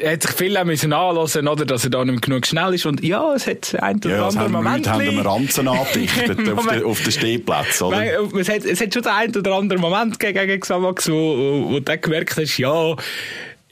[0.00, 2.86] er hat sich viel auch müssen anhören, oder, dass er da nicht genug schnell ist.
[2.86, 4.86] Und ja, es hat ein oder ja, andere Moment.
[4.86, 8.02] Ja, haben wir Ranzen angedichtet auf, den, auf den Stehplatz, oder?
[8.38, 11.80] Es hat, es hat schon den einen oder anderen Moment gegen Xamax, wo, wo, wo
[11.80, 12.96] du gemerkt hast, ja,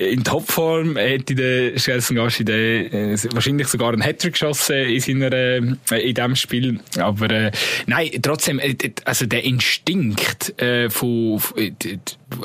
[0.00, 5.58] in Topform hätte der Chelsea Gassi äh, wahrscheinlich sogar einen Hattrick geschossen in seiner äh,
[5.58, 6.80] in diesem Spiel.
[6.98, 7.52] Aber äh,
[7.86, 11.72] nein, trotzdem, äh, also der Instinkt äh, von, äh,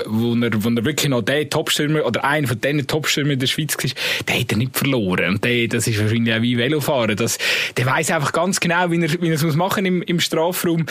[0.05, 3.77] wo er, wo er wirklich noch der Topstürmer oder einer von diesen Topstürmern der Schweiz
[3.77, 3.89] war,
[4.27, 5.35] den hat er nicht verloren.
[5.35, 7.15] Und der, das ist wahrscheinlich auch wie Velofahren.
[7.15, 7.37] Das,
[7.77, 10.85] der weiß einfach ganz genau, wie er, wie er es muss machen im, im Strafraum.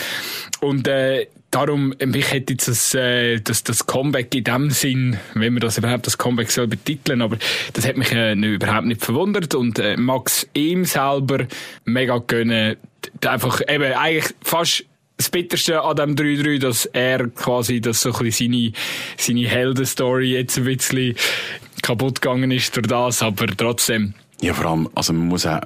[0.61, 5.53] Und äh, darum, mich hätte jetzt das, äh, das, das Comeback in dem Sinn, wenn
[5.53, 7.37] man das überhaupt das Comeback soll betiteln, aber
[7.73, 11.47] das hat mich äh, nicht, überhaupt nicht verwundert und äh, Max ihm selber
[11.85, 12.75] mega gönnen,
[13.25, 14.85] einfach eben eigentlich fast
[15.17, 18.71] das Bitterste an dem 3-3, dass er quasi, dass so ein bisschen seine,
[19.17, 21.15] seine Heldenstory jetzt ein bisschen
[21.81, 25.61] kaputt gegangen ist durch das, aber trotzdem, ja, vor allem, also man muss auch,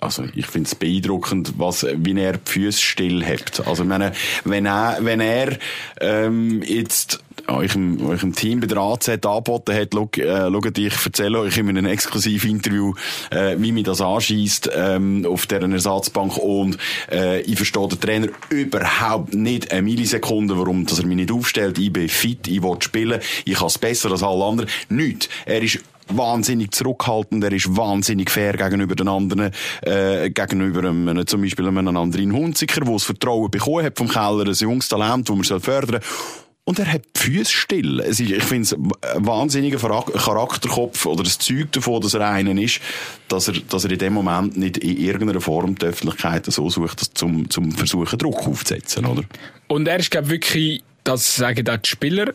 [0.00, 3.66] also ich finde es beeindruckend, was, wie er die Füße still hat.
[3.66, 4.12] Also meine,
[4.44, 5.58] wenn er, wenn er
[6.00, 10.78] ähm, jetzt euch im, euch im Team bei der AZ angeboten hat, schaut, äh, schaut,
[10.78, 12.94] ich erzähle euch in einem exklusiven Interview,
[13.30, 16.78] äh, wie mir das anschießt ähm, auf deren Ersatzbank und
[17.10, 21.78] äh, ich verstehe den Trainer überhaupt nicht eine Millisekunde, warum dass er mich nicht aufstellt.
[21.78, 24.70] Ich bin fit, ich will spielen, ich kann es besser als alle anderen.
[24.88, 25.28] Nicht.
[25.46, 25.80] Er ist
[26.16, 29.50] wahnsinnig zurückhaltend, er ist wahnsinnig fair gegenüber den anderen,
[29.82, 34.46] äh, gegenüber einem, zum Beispiel einem anderen Hunziker, der das Vertrauen bekommen hat vom Keller,
[34.46, 36.42] ein junges Talent, das man fördern soll.
[36.64, 38.00] Und er hat die Füße still.
[38.08, 42.80] Ich finde es ein wahnsinniger Charakterkopf oder das Zeug davon, dass er einen ist,
[43.26, 47.18] dass er, dass er in dem Moment nicht in irgendeiner Form die Öffentlichkeit so sucht,
[47.18, 49.24] zum, zum Versuchen Druck aufzusetzen, oder?
[49.66, 52.32] Und er ist, glaube wirklich, das sagen auch die Spieler,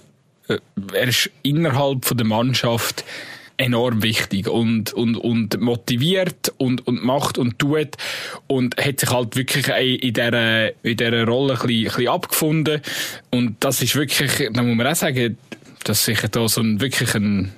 [0.49, 0.57] äh,
[0.91, 3.05] er ist innerhalb von der Mannschaft
[3.57, 7.97] enorm wichtig und, und, und motiviert und, und macht und tut
[8.45, 12.81] und hat sich halt wirklich in dieser, in dieser Rolle ein bisschen, ein bisschen abgefunden.
[13.31, 15.37] Und das ist wirklich, da muss man auch sagen,
[15.83, 17.51] dass sich da so ein, wirklich ein,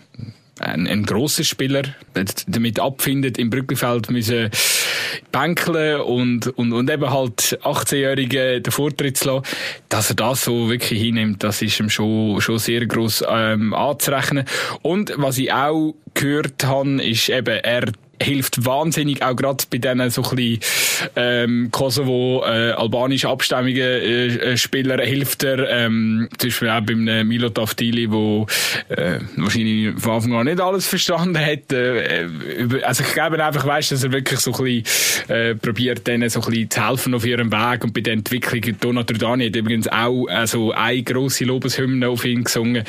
[0.59, 1.83] ein, ein grosser Spieler
[2.47, 4.49] damit abfindet, im Brückenfeld müssen
[5.31, 9.43] bänkeln und, und, und eben halt 18-Jährige den Vortritt zu lassen,
[9.89, 14.45] dass er das so wirklich hinnimmt, das ist ihm schon, schon sehr gross ähm, anzurechnen.
[14.81, 20.09] Und was ich auch gehört habe, ist eben, er hilft wahnsinnig, auch gerade bei diesen
[20.09, 20.59] so ein bisschen,
[21.15, 27.07] ähm, Kosovo, äh, albanische Abstammungen, äh, äh, Spieler hilft er, ähm, zum Beispiel auch beim
[27.07, 28.47] äh, Milo Taftili, wo
[28.89, 31.71] äh, wahrscheinlich von Anfang an nicht alles verstanden hat.
[31.71, 32.27] Äh,
[32.83, 36.41] also ich glaube einfach, weißt, dass er wirklich so ein bisschen äh, probiert, denen so
[36.41, 38.79] ein bisschen zu helfen auf ihrem Weg und bei der Entwicklung.
[38.79, 42.83] Donat Dani hat übrigens auch also eine grosse Lobeshymne auf ihn gesungen.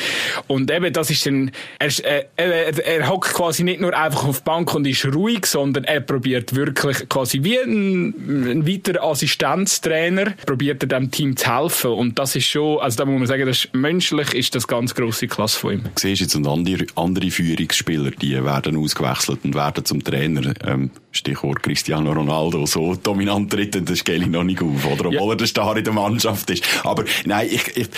[0.47, 4.39] Und eben, das ist dann, er, äh, er, er hockt quasi nicht nur einfach auf
[4.39, 5.05] die Bank und ist
[5.45, 8.15] sondern er probiert wirklich quasi wie ein,
[8.51, 11.91] ein weiterer Assistenztrainer, probiert er dem Team zu helfen.
[11.91, 14.95] Und das ist schon, also da muss man sagen, das ist, menschlich ist das ganz
[14.95, 15.83] grosse Klasse von ihm.
[15.83, 20.55] Du siehst jetzt andere, andere Führungsspieler, die werden ausgewechselt und werden zum Trainer.
[20.67, 25.07] Ähm, Stichwort Cristiano Ronaldo, so dominant tritt das Geli noch nicht auf, oder?
[25.07, 25.33] Obwohl ja.
[25.33, 26.65] er der Star in der Mannschaft ist.
[26.85, 27.89] Aber nein, ich, ich,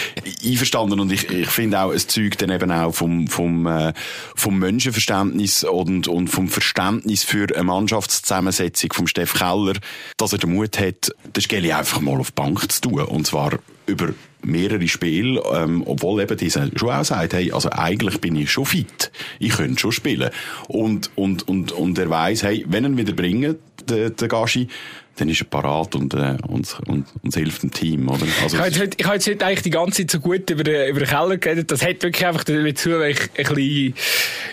[0.50, 3.92] einverstanden und ich, ich finde auch, es zeugt dann eben auch vom, vom, äh,
[4.34, 9.74] vom Menschenverständnis und, und vom Verständnis für eine Mannschaftszusammensetzung vom Steff Keller,
[10.16, 13.02] dass er den Mut hat, das Geli einfach mal auf die Bank zu tun.
[13.02, 18.20] Und zwar über mehrere Spiele, ähm, obwohl eben dieser schon auch sagt, hey, also eigentlich
[18.20, 19.10] bin ich schon fit.
[19.38, 20.30] Ich könnte schon spielen.
[20.68, 23.56] Und, und, und, und er weiß, hey, wenn er wieder bringen,
[23.88, 24.68] der, der Gashi,
[25.16, 28.24] dann ist er parat und, äh, und, und, und hilft dem Team, oder?
[28.42, 30.64] Also ich habe jetzt, ich habe jetzt nicht eigentlich die ganze Zeit so gut über
[30.64, 31.70] den, über den Keller geredet.
[31.70, 33.94] Das hat wirklich einfach dazu, weil ich ein bisschen,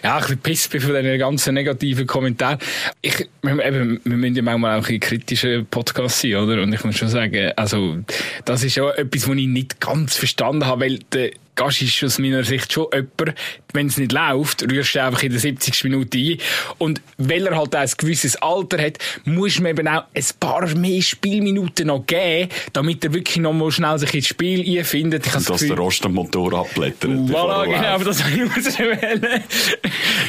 [0.03, 2.59] ja, ein bisschen piss bin von diesen ganzen negativen Kommentaren.
[3.01, 6.61] Ich, eben, wir müssen ja manchmal auch ein kritischer Podcast sein, oder?
[6.61, 7.97] Und ich muss schon sagen, also,
[8.45, 12.19] das ist ja etwas, was ich nicht ganz verstanden habe, weil der, Gast ist aus
[12.19, 13.37] meiner Sicht schon jemand,
[13.73, 15.83] wenn es nicht läuft, rührst du einfach in der 70.
[15.83, 16.37] Minute ein.
[16.77, 21.01] Und weil er halt ein gewisses Alter hat, muss man eben auch ein paar mehr
[21.01, 25.27] Spielminuten noch geben, damit er wirklich noch mal schnell sich ins Spiel einfindet.
[25.27, 27.11] Ich Und dass der Rost am Motor abblättert.
[27.11, 29.43] Voilà, genau, aber das habe ich auswählen.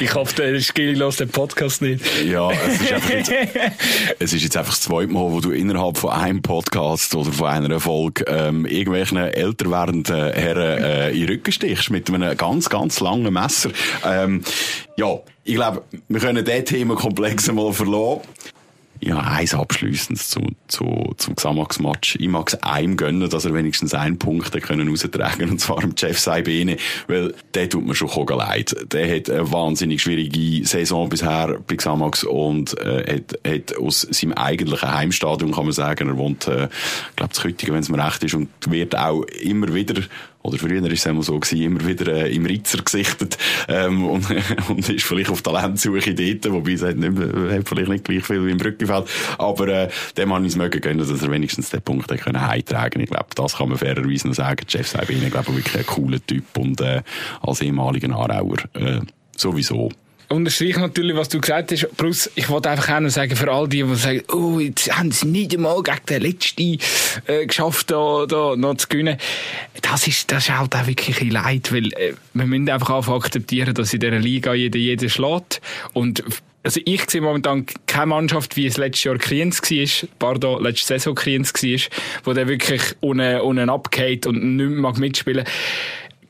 [0.00, 2.04] Ich hoffe, der Skilly lässt den Podcast nicht.
[2.24, 3.32] Ja, es ist, einfach jetzt,
[4.18, 7.46] es ist jetzt einfach das zweite Mal, wo du innerhalb von einem Podcast oder von
[7.46, 12.68] einer Folge ähm, irgendwelchen älter werdenden Herren äh, in den Rücken stichst mit einem ganz,
[12.68, 13.70] ganz langen Messer.
[14.04, 14.42] Ähm,
[14.96, 18.22] ja, ich glaube, wir können diesen Themenkomplex einmal verlassen.
[19.02, 22.16] Ja, eins abschliessend zu, zu, zum Xamax-Match.
[22.20, 25.94] Ich mag es einem gönnen, dass er wenigstens einen Punkt können raustragen und zwar dem
[25.96, 26.76] Jeff Saibene,
[27.08, 28.76] weil der tut mir schon leid.
[28.92, 34.34] Der hat eine wahnsinnig schwierige Saison bisher bei Xamax und äh, hat, hat aus seinem
[34.34, 38.04] eigentlichen Heimstadion, kann man sagen, er wohnt, äh, ich glaube, zu Küttingen, wenn es mir
[38.04, 40.02] recht ist, und wird auch immer wieder
[40.42, 43.36] oder früher ist es immer so gewesen, immer wieder äh, im Ritzer gesichtet
[43.68, 44.26] ähm, und,
[44.68, 48.44] und ist vielleicht auf Talentsuche dort, wobei es hat, nicht, hat vielleicht nicht gleich viel
[48.46, 49.06] wie im Brückenfeld,
[49.38, 53.00] aber äh, dem habe ich es mögen können, dass er wenigstens den Punkt können heimtragen.
[53.00, 54.64] Ich glaube, das kann man fairerweise noch sagen.
[54.68, 57.02] Jeff ich glaube, wirklich ein cooler Typ und äh,
[57.42, 59.00] als ehemaliger Aarauer äh,
[59.36, 59.90] sowieso
[60.30, 61.88] unterstreiche natürlich, was du gesagt hast.
[61.96, 65.10] Plus, ich wollte einfach auch noch sagen, für all die, die sagen, oh, jetzt haben
[65.10, 66.78] sie nicht einmal gegen den Letzten
[67.26, 69.18] äh, geschafft, da, da noch zu gewinnen.
[69.82, 73.08] Das ist, das ist halt auch wirklich ein Leid, weil äh, wir müssen einfach auch
[73.08, 75.60] akzeptieren, dass in dieser Liga jeder jeden schlägt.
[75.92, 76.22] Und
[76.62, 81.14] also ich sehe momentan keine Mannschaft, wie es letztes Jahr Kriens war, pardon, letzte Saison
[81.14, 85.52] Kriens war, wo der wirklich unten, unten abgeht und nicht mehr mitspielen mag.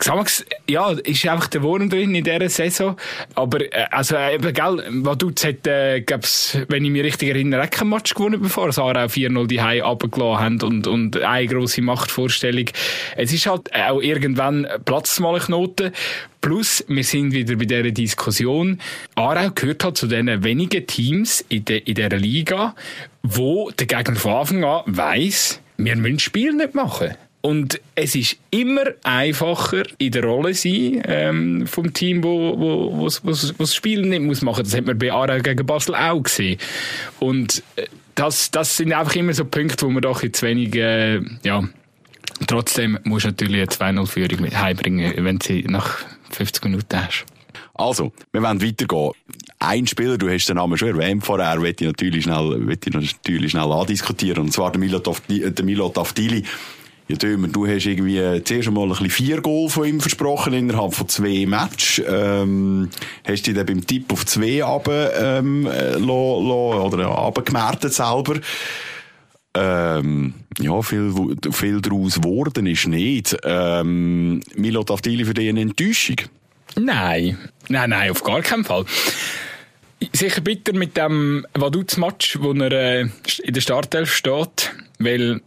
[0.01, 2.97] Xamax, ja, ist einfach der Wurm drin in dieser Saison.
[3.35, 7.69] Aber, äh, also, äh, eben, gell, Vaduz hat, äh, gab's, wenn ich mich richtig erinnere,
[7.69, 11.83] auch Match gewonnen, bevor es auch 4-0 die Hause runtergelassen haben und, und eine grosse
[11.83, 12.65] Machtvorstellung.
[13.17, 15.93] Es ist halt auch irgendwann Platz mal Knoten.
[16.41, 18.81] Plus, wir sind wieder bei dieser Diskussion.
[19.17, 22.75] Aarau gehört halt zu den wenigen Teams in, de, in dieser Liga,
[23.23, 27.15] wo der Gegner von Anfang an weiss, wir müssen Spiel nicht machen.
[27.43, 33.07] Und es ist immer einfacher in der Rolle sein ähm, vom Team, wo, wo, wo,
[33.07, 34.65] wo, wo das Spiel nicht muss machen.
[34.65, 36.59] Das hat man bei Aarau gegen Basel auch gesehen.
[37.19, 41.21] Und äh, das, das sind einfach immer so Punkte, wo man doch jetzt wenig, äh,
[41.43, 41.65] ja,
[42.47, 45.99] trotzdem muss natürlich eine 2-0-Führung mit heimbringen, wenn sie nach
[46.33, 47.25] 50 Minuten hast.
[47.73, 49.13] Also, wir wollen weitergehen.
[49.59, 53.51] Ein Spieler, du hast den Namen schon erwähnt vorher, möchte ich natürlich schnell, ich natürlich
[53.53, 54.45] schnell andiskutieren.
[54.45, 56.45] Und zwar der Milot Avdili.
[57.11, 60.53] Ja, Dömer, du hast irgendwie äh, zuerst einmal ein bisschen vier Goal von ihm versprochen
[60.53, 62.01] innerhalb von zwei Matches.
[62.07, 62.89] Ähm,
[63.27, 67.93] hast du dich dann beim Tipp auf zwei runter, ähm, äh, lo, lo, oder runtergemerkt
[67.93, 68.39] selber?
[69.55, 71.13] Ähm, ja, viel,
[71.51, 73.37] viel daraus geworden ist nicht.
[73.43, 76.19] Ähm, Milo Daftili für dich eine Enttäuschung?
[76.77, 77.39] Nein.
[77.69, 78.85] Nein, nein, auf gar keinen Fall.
[80.13, 83.09] Sicher bitter mit dem Vaduz-Match, wo er äh,
[83.43, 84.71] in der Startelf steht,
[85.01, 85.41] weil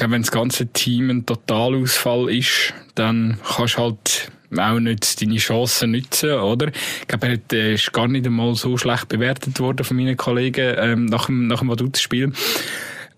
[0.00, 5.92] wenn das ganze Team ein Totalausfall ist, dann kannst du halt auch nicht deine Chancen
[5.92, 6.68] nutzen, oder?
[6.68, 10.74] Ich glaube, er äh, ist gar nicht einmal so schlecht bewertet worden von meinen Kollegen
[10.78, 12.32] ähm, nach dem, nach dem Vaduz-Spiel.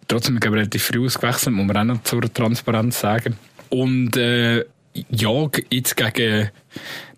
[0.09, 3.37] Trotzdem, ich glaube, relativ früh ausgewechselt, muss man auch noch zur Transparenz sagen.
[3.69, 4.65] Und äh,
[5.11, 6.51] ja, jetzt gegen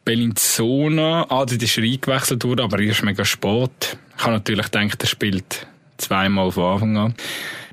[0.04, 3.96] Bellinzona, ah, der ist eingewechselt worden, aber erst mega spät.
[4.18, 7.14] Ich habe natürlich gedacht, er spielt zweimal von Anfang an.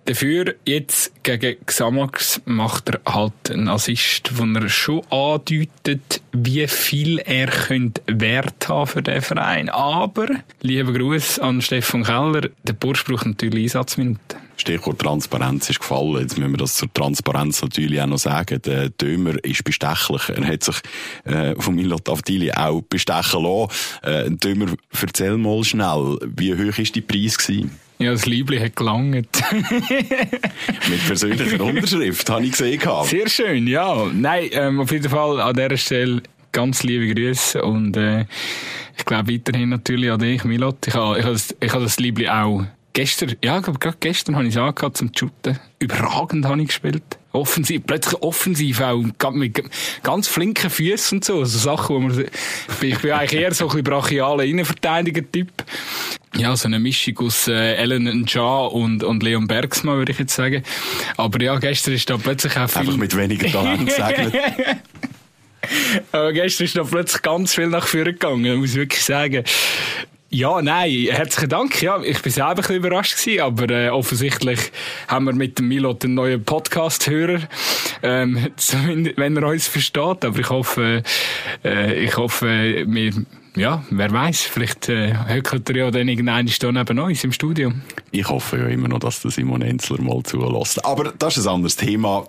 [0.05, 7.19] Dafür jetzt gegen Xamax macht er halt einen Assist, wo er schon andeutet, wie viel
[7.19, 9.69] er könnte Wert haben für den Verein.
[9.69, 10.27] Aber,
[10.61, 14.49] lieber Gruß an Stefan Keller, der Bursch braucht natürlich Einsatzminuten.
[14.59, 16.21] Stichwort Transparenz ist gefallen.
[16.21, 18.61] Jetzt müssen wir das zur Transparenz natürlich auch noch sagen.
[18.61, 20.29] Der Dömer ist bestechlich.
[20.29, 20.75] Er hat sich
[21.23, 23.71] äh, von Milot Avdili auch bestechen lassen.
[24.03, 27.79] Äh, Dömer, erzähl mal schnell, wie hoch ist die Preis gewesen?
[28.01, 29.13] Ja, das Liebling hat gelangt.
[30.89, 32.81] Mit persönlicher Unterschrift, habe ich gesehen.
[33.03, 34.07] Sehr schön, ja.
[34.13, 38.25] Nein, ähm, auf jeden Fall an dieser Stelle ganz liebe Grüße und äh,
[38.97, 40.87] ich glaube weiterhin natürlich an dich, Milot.
[40.87, 42.63] Ich habe ich ha das, ich ha das Liebling auch
[42.99, 45.57] gestern, ja, ich glaube gerade gestern habe ich es angehört zum Shooten.
[45.79, 47.01] Überragend habe ich gespielt.
[47.31, 49.63] offensiv, plötzlich offensiv auch, mit
[50.03, 52.25] ganz flinken Füßen und so, also Sachen, wo man,
[52.81, 55.47] ich bin eigentlich eher so ein bisschen brachialer Innenverteidiger-Typ.
[56.35, 60.35] Ja, so eine Mischung aus äh, Ellen Nja und, und Leon Bergsmann, würde ich jetzt
[60.35, 60.63] sagen.
[61.15, 62.81] Aber ja, gestern ist da plötzlich auch viel...
[62.81, 64.35] Einfach mit weniger Talent gesegnet.
[66.11, 69.45] Aber gestern ist da plötzlich ganz viel nach vorne gegangen, muss ich wirklich sagen.
[70.31, 71.81] Ja, nein, herzlichen Dank.
[71.81, 74.59] Ja, ich bin selber ein bisschen überrascht gewesen, aber äh, offensichtlich
[75.07, 77.39] haben wir mit dem Milo einen neuen Podcast-Hörer,
[78.03, 78.51] ähm,
[79.15, 80.23] wenn er uns versteht.
[80.23, 81.01] Aber ich hoffe,
[81.65, 82.45] äh, ich hoffe,
[82.85, 83.13] wir
[83.55, 87.71] ja, wer weiß, vielleicht äh, er ja dann irgendeine Stunde neben uns im Studio.
[88.11, 90.83] Ich hoffe ja immer noch, dass der Simon Enzler mal zulässt.
[90.85, 92.27] Aber das ist ein anderes Thema.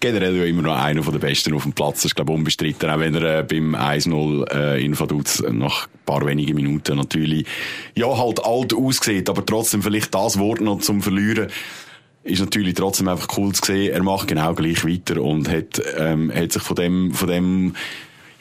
[0.00, 1.96] Generell ja immer noch einer der Besten auf dem Platz.
[1.96, 2.90] Das ist, glaube ich, unbestritten.
[2.90, 7.46] Auch wenn er äh, beim 1-0 äh, in Vaduz nach ein paar wenigen Minuten natürlich,
[7.94, 11.48] ja, halt alt aussieht, aber trotzdem vielleicht das Wort noch zum Verlieren
[12.24, 13.92] ist natürlich trotzdem einfach cool zu sehen.
[13.92, 17.74] Er macht genau gleich weiter und hat, ähm, hat sich von dem, von dem,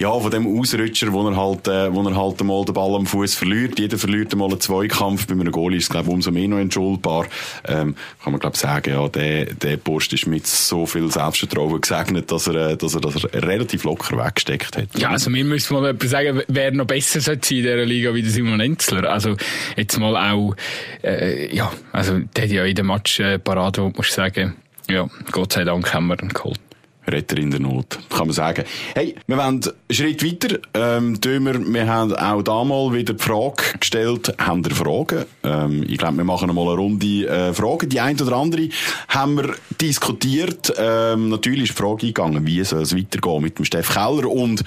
[0.04, 3.06] ja, von dem Ausrutscher, wo er halt, äh, wo er halt einmal den Ball am
[3.06, 3.80] Fuß verliert.
[3.80, 5.28] Jeder verliert einmal einen Zweikampf.
[5.28, 7.26] Bei einem Goalie ist es, glaube ich, umso mehr noch entschuldbar.
[7.66, 11.80] Ähm, kann man, glaube ich, sagen, ja, der, der Post ist mit so viel Selbstvertrauen
[11.80, 14.90] gesegnet, dass er, äh, dass er, dass er relativ locker weggesteckt hat.
[14.98, 18.24] Ja, also wir müssen mal etwas sagen, wer noch besser sollte in dieser Liga wie
[18.24, 19.10] der Simon Enzler.
[19.10, 19.38] Also,
[19.78, 20.54] jetzt mal auch,
[21.02, 24.56] äh, ja, also, der hat ja in dem Match äh, Parade, wo du sagen,
[24.90, 26.60] ja, Gott sei Dank haben wir ihn geholt.
[27.08, 28.64] Retter in der Not, kann man sagen.
[28.96, 30.60] Hey, wir wollen einen Schritt weiter.
[30.74, 35.26] Ähm, Dömer, wir haben auch da mal wieder die Frage gestellt, haben ihr Fragen?
[35.44, 37.90] Ähm, ich glaube, wir machen einmal eine Runde äh, Fragen.
[37.90, 38.70] Die eine oder andere
[39.10, 40.74] haben wir diskutiert.
[40.78, 44.64] Ähm, natürlich ist die Frage eingegangen, wie soll es weitergehen mit dem Steff Keller und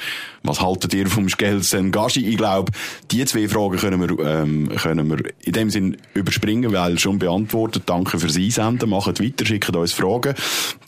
[0.47, 2.27] was haltet ihr vom Gelsen Gashi?
[2.27, 2.73] Ich glaube,
[3.11, 7.85] die zwei Fragen können wir, ähm, können wir in dem Sinn überspringen, weil schon beantwortet.
[7.87, 8.91] Danke fürs Einsenden.
[8.91, 10.35] Macht weiter, schickt uns Fragen.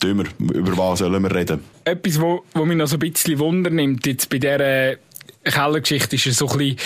[0.01, 1.63] Dömer, über was sollen wir reden?
[1.85, 4.95] Etwas, wo, wo mich noch so ein bisschen Wunder nimmt, jetzt bei dieser
[5.43, 6.77] Kellergeschichte, ist so ein bisschen,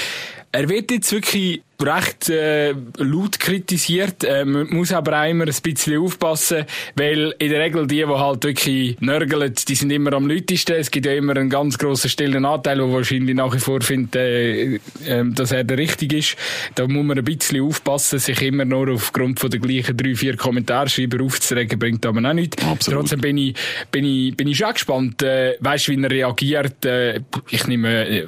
[0.51, 4.23] er wird jetzt wirklich recht äh, laut kritisiert.
[4.23, 8.05] Äh, man muss aber auch immer ein bisschen aufpassen, weil in der Regel die, die
[8.05, 10.73] halt wirklich nörgeln, die sind immer am lautesten.
[10.73, 14.15] Es gibt ja immer einen ganz grossen stillen Anteil, der wahrscheinlich nach wie vor findet,
[14.15, 14.79] äh, äh,
[15.25, 16.35] dass er der Richtige ist.
[16.75, 20.37] Da muss man ein bisschen aufpassen, sich immer nur aufgrund von der gleichen drei, vier
[20.37, 22.63] Kommentarschreiber aufzuregen, bringt aber auch nichts.
[22.65, 23.01] Absolut.
[23.01, 23.55] Trotzdem bin ich,
[23.91, 26.85] bin ich, bin ich schon gespannt, äh, weißt, wie er reagiert.
[26.85, 28.27] Äh, ich nehme, äh,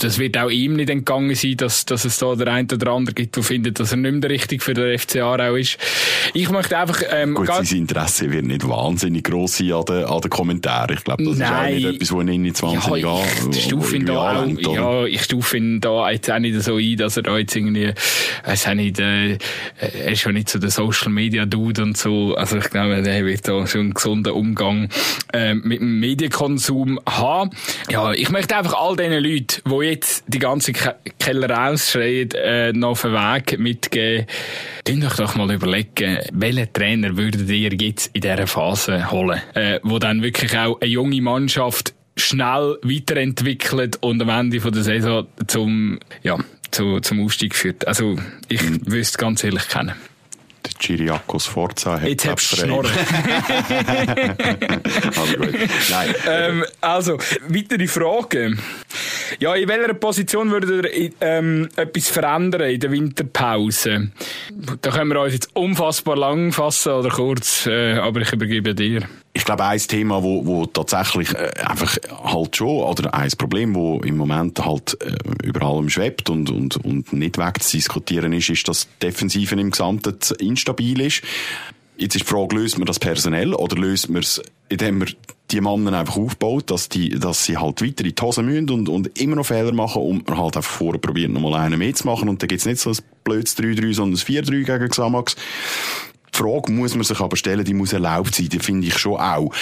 [0.00, 3.14] das wird auch ihm nicht entgangen sein, dass, dass es da der eine oder andere
[3.14, 5.78] gibt, der findet, dass er nicht mehr richtig für den FC Aarau ist.
[6.34, 7.02] Ich möchte einfach...
[7.10, 10.96] Ähm, Gut, sein Interesse wird nicht wahnsinnig gross sein an den, an den Kommentaren.
[10.96, 11.48] Ich glaube, das Nein.
[11.48, 14.46] ist auch nicht etwas, wo ihn nicht wahnsinnig ja, an, ich stufe ihn da auch,
[14.58, 17.92] ja, ich stufe ihn da jetzt auch nicht so ein, dass er da jetzt irgendwie,
[18.44, 19.38] weiß auch nicht, äh,
[19.78, 22.34] er ist schon nicht so der Social Media Dude und so.
[22.34, 24.88] Also ich glaube, der wird da schon einen gesunden Umgang
[25.32, 27.50] äh, mit dem Medienkonsum haben.
[27.90, 32.72] Ja, ich möchte einfach all diesen Leuten, die jetzt die ganze Keller ausschreien, äh, äh,
[32.72, 34.26] noch auf den Weg mitgeben.
[34.84, 39.80] Tun euch doch mal überlegen, welchen Trainer würdet ihr jetzt in dieser Phase holen, äh,
[39.82, 45.26] wo dann wirklich auch eine junge Mannschaft schnell weiterentwickelt und am Ende von der Saison
[45.46, 46.36] zum, ja,
[46.70, 47.86] zu, zum Aufstieg führt.
[47.86, 48.16] Also,
[48.48, 48.80] ich mhm.
[48.86, 49.94] wüsste ganz ehrlich kennen.
[50.78, 52.90] Chiriakos Forza hat Jetzt hab's Schnorren.
[55.16, 55.36] also,
[55.90, 56.14] Nein.
[56.26, 58.60] Ähm, also, weitere Fragen.
[59.38, 64.10] Ja, in welcher Position würdet ihr ähm, etwas verändern in der Winterpause?
[64.80, 69.08] Da können wir uns jetzt unfassbar lang fassen oder kurz, äh, aber ich übergebe dir.
[69.38, 74.00] Ich glaube, ein Thema, wo, wo tatsächlich äh, einfach halt schon, oder ein Problem, wo
[74.00, 75.14] im Moment halt äh,
[75.46, 80.18] über allem schwebt und, und, und nicht wegzudiskutieren ist, ist, dass die Defensive im Gesamten
[80.40, 81.22] instabil ist.
[81.96, 85.08] Jetzt ist die Frage, löst man das personell oder löst man es, indem man
[85.52, 88.88] die Männer einfach aufbaut, dass, die, dass sie halt weiter in die Hose müssen und,
[88.88, 92.08] und immer noch Fehler machen und man halt einfach vorher probiert, nochmal einen mehr zu
[92.08, 95.36] machen und dann gibt's nicht so ein blödes 3-3, sondern ein 4-3 gegen Xamax.
[96.38, 99.16] Die Frage muss man sich aber stellen, die muss erlaubt sein, die finde ich schon
[99.16, 99.52] auch.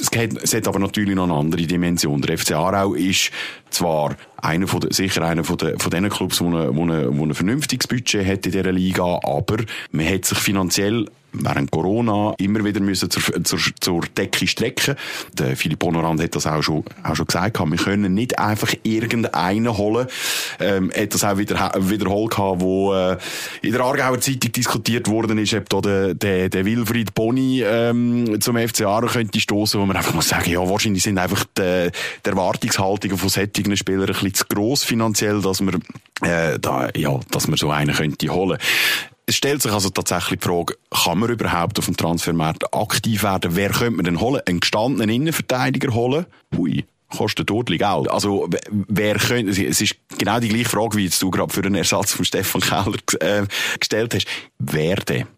[0.00, 2.20] Es, geht, es hat aber natürlich noch eine andere Dimension.
[2.20, 3.30] Der FC Aarau ist
[3.70, 8.26] zwar einer von der, sicher einer von, der, von den Clubs, der ein vernünftiges Budget
[8.26, 9.58] hat in dieser Liga, aber
[9.92, 14.96] man hat sich finanziell während Corona immer wieder müssen zur, zur, zur Decke strecken.
[15.32, 17.58] Der Philipp Honorand hat das auch schon, auch schon gesagt.
[17.58, 20.06] Wir können nicht einfach irgendeinen holen.
[20.58, 23.16] Ähm, hat das auch wieder, wiederholt gehabt, wo äh,
[23.62, 28.40] in der Aargauer Zeitung diskutiert worden ist, ob da der, der, der Wilfried Boni ähm,
[28.40, 31.90] zum FC Aarau könnte stoßen, wo man einfach muss sagen, ja, wahrscheinlich sind einfach die,
[32.24, 35.82] die Erwartungshaltungen von sättigen Spielern ein bisschen zu gross finanziell, dass man,
[36.22, 38.58] äh, da, ja, dass man so einen könnte holen
[39.30, 43.54] Es stellt sich also tatsächlich die Frage, kann man überhaupt auf dem Transfermarkt aktiv werden?
[43.54, 44.42] Wer könnte man denn holen?
[44.44, 46.26] Einen gestandenen Innenverteidiger holen?
[46.56, 46.84] Hui
[47.16, 48.10] kostet dort Geld.
[48.10, 48.50] Also,
[48.88, 52.24] wer könnte, es ist genau die gleiche Frage, wie du gerade für den Ersatz von
[52.24, 53.46] Stefan Keller äh,
[53.78, 54.26] gestellt hast.
[54.58, 55.28] Wer denn?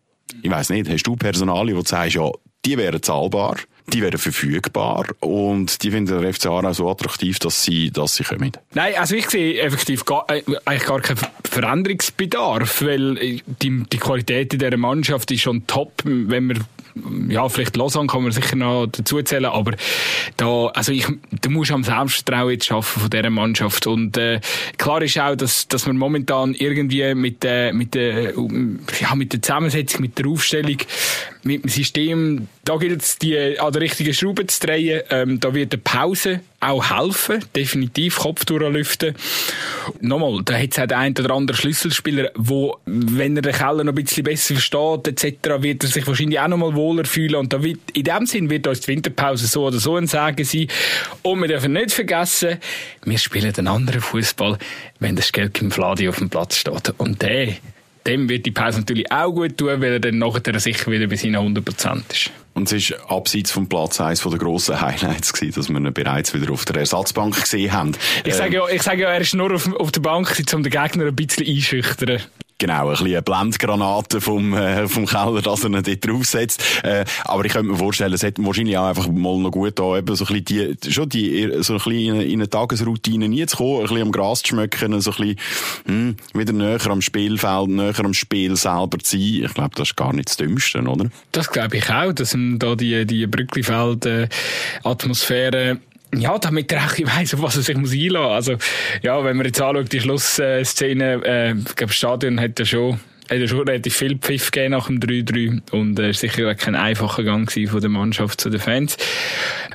[0.41, 2.31] Ich weiss nicht, hast du Personalien, wo du sagst, ja,
[2.65, 3.57] die wären zahlbar?
[3.89, 8.25] Die wären verfügbar und die finden der FC Aarau so attraktiv, dass sie, dass sie
[8.25, 8.53] kommen.
[8.75, 13.99] Nein, also ich sehe effektiv gar, äh, eigentlich gar keinen Veränderungsbedarf, weil äh, die, die
[13.99, 16.65] Qualität in dieser Mannschaft ist schon top, wenn man
[17.29, 19.73] ja, vielleicht Lausanne kann man sicher noch dazu zählen, aber
[20.37, 21.07] da, also ich,
[21.41, 24.41] du musst am Selbstvertrauen jetzt schaffen von dieser Mannschaft und äh,
[24.77, 29.43] klar ist auch, dass, dass man momentan irgendwie mit der, mit der, ja, mit der
[29.43, 30.79] Zusammensetzung, mit der Aufstellung,
[31.43, 35.03] mit dem System, da gilt es, die an der richtigen Schraube zu drehen.
[35.11, 39.17] Ähm, da wird eine Pause auch helfen, definitiv Kopf durchlüften.
[40.01, 43.83] Nochmal, da hat es auch den einen oder anderen Schlüsselspieler, wo, wenn er den Keller
[43.83, 47.35] noch ein bisschen besser versteht, etc., wird er sich wahrscheinlich auch noch mal wohler fühlen.
[47.35, 50.45] Und da wird, in dem Sinn wird uns die Winterpause so oder so ein Sagen
[50.45, 50.69] sein.
[51.23, 52.59] Und wir dürfen nicht vergessen,
[53.05, 54.57] wir spielen einen anderen Fußball,
[55.01, 56.95] wenn das Geld im Fladi auf dem Platz steht.
[56.99, 57.55] Und der,
[58.07, 61.17] dem wird die Pause natürlich auch gut tun, weil er dann nachher sicher wieder bei
[61.17, 62.31] seinen 100% ist.
[62.55, 66.35] Und es ist abseits vom Platz eines der grossen Highlights gewesen, dass wir ihn bereits
[66.35, 67.93] wieder auf der Ersatzbank gesehen haben.
[68.25, 70.71] Ich sage ja, ich sage ja, er ist nur auf, auf der Bank, um den
[70.71, 72.21] Gegner ein bisschen einschüchtern.
[72.63, 76.63] Genau, ein bisschen eine Blendgranate vom, äh, vom Keller, dass er ihn dort draufsetzt.
[76.85, 79.99] Äh, aber ich könnte mir vorstellen, es hätte wahrscheinlich auch einfach mal noch gut da,
[79.99, 83.45] eben so ein bisschen die, schon die, so ein bisschen in, in eine Tagesroutine nie
[83.47, 85.37] zu kommen, ein bisschen am Gras zu schmecken, so ein bisschen,
[85.87, 89.43] hm, wieder näher am Spielfeld, näher am Spiel selber zu sein.
[89.45, 91.11] Ich glaube, das ist gar nicht das Dümmste, oder?
[91.33, 95.81] Das glaube ich auch, dass ihm da die, die Brücklifeld-Atmosphäre
[96.15, 98.33] ja, damit er auch weiss, auf was er sich muss einlassen muss.
[98.33, 98.57] Also,
[99.03, 103.01] ja, wenn man jetzt anschaut, die Schlussszene, äh, ich glaube, das Stadion hat ja schon,
[103.31, 107.25] hat ja schon relativ viel Pfiff gegeben nach dem 3-3 und äh, sicher kein einfacher
[107.25, 108.97] Gang von der Mannschaft zu den Fans.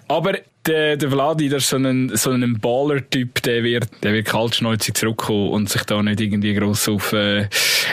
[0.08, 0.34] Aber
[0.68, 4.96] der, der Vladi, das ist so ein, so ein Baller-Typ, der wird, der wird kaltschnäuzig
[4.96, 7.48] zurückkommen und sich da nicht irgendwie gross auf äh,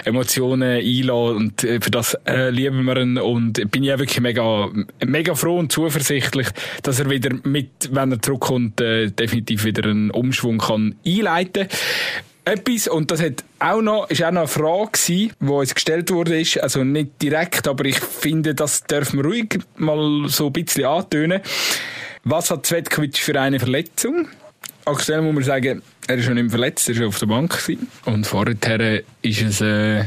[0.05, 1.37] Emotionen einlassen.
[1.37, 4.68] Und äh, für das äh, lieben wir ihn und bin ich auch wirklich mega,
[5.05, 6.49] mega froh und zuversichtlich,
[6.83, 11.68] dass er wieder mit, wenn er zurückkommt, äh, definitiv wieder einen Umschwung kann einleiten
[12.47, 16.11] etwas, und das hat auch noch, ist auch noch eine Frage gewesen, die uns gestellt
[16.11, 20.53] wurde, ist, also nicht direkt, aber ich finde, das dürfen wir ruhig mal so ein
[20.53, 21.41] bisschen antönen.
[22.25, 24.29] Was hat Zvetkovic für eine Verletzung?
[24.87, 27.50] Aktuell muss man sagen, er ist schon nicht verletzt, er war auf der Bank.
[27.50, 27.88] Gewesen.
[28.05, 30.05] Und vorher war es äh,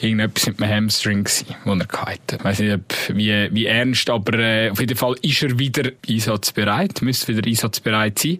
[0.00, 2.36] irgendetwas mit einem Hamstring, gewesen, den er hatte.
[2.36, 5.90] Ich weiss nicht, ob, wie, wie ernst, aber äh, auf jeden Fall ist er wieder
[6.08, 8.38] einsatzbereit, müsste wieder einsatzbereit sein.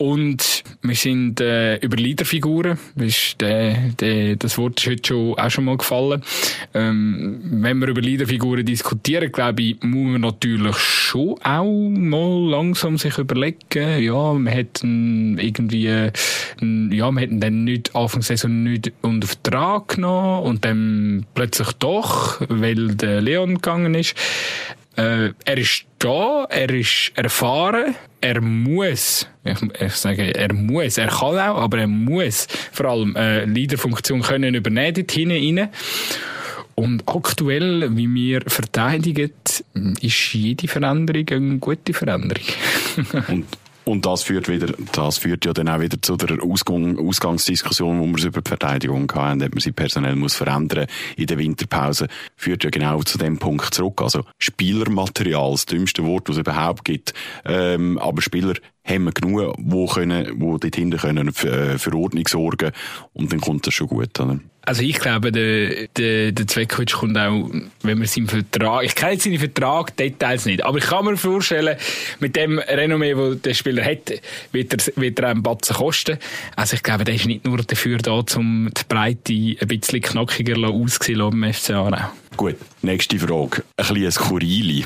[0.00, 5.50] Und wir sind äh, über Leaderfiguren, ist der, der, das Wort ist heute schon, auch
[5.50, 6.22] schon mal gefallen.
[6.72, 12.96] Ähm, wenn wir über Leaderfiguren diskutieren, glaube ich, muss man natürlich schon auch mal langsam
[12.96, 16.12] sich überlegen, ja, man hat irgendwie, äh,
[16.60, 22.40] ja, man hat dann nicht, Anfang Saison nicht unter Vertrag genommen und dann plötzlich doch,
[22.48, 24.14] weil der Leon gegangen ist.
[24.96, 31.08] Äh, er ist da, er ist erfahren, er muss, ich, ich sage, er muss, er
[31.08, 35.68] kann auch, aber er muss vor allem äh, Leaderfunktion können übernehmen dort hinten.
[36.74, 39.32] Und aktuell, wie wir verteidigen,
[40.00, 42.44] ist jede Veränderung eine gute Veränderung.
[43.28, 43.46] Und
[43.84, 48.06] und das führt wieder, das führt ja dann auch wieder zu der Ausgang, Ausgangsdiskussion, wo
[48.06, 52.08] wir es über die Verteidigung hatten, ob man sie personell muss verändern in der Winterpause,
[52.36, 54.02] führt ja genau zu dem Punkt zurück.
[54.02, 57.14] Also Spielermaterial, das dümmste Wort, das es überhaupt gibt.
[57.44, 58.54] Ähm, aber Spieler
[58.84, 62.72] haben wir genug, wo können, wo dort hinten können für, äh, für Ordnung sorgen
[63.12, 64.40] und dann kommt das schon gut, oder?
[64.62, 67.50] Also ich glaube, der, der, der Zweckowitsch kommt auch,
[67.82, 71.76] wenn man seinen Vertrag, ich kenne seine Vertrag, Details nicht, aber ich kann mir vorstellen,
[72.20, 74.12] mit dem Renommee, das der Spieler hat,
[74.52, 76.18] wird er, wird er einen Batzen kosten.
[76.56, 80.56] Also ich glaube, der ist nicht nur dafür da, um die Breite ein bisschen knackiger
[80.68, 82.10] auszusehen im FC Aarau.
[82.36, 83.64] Gut, nächste Frage.
[83.76, 84.84] Ein bisschen Skurrili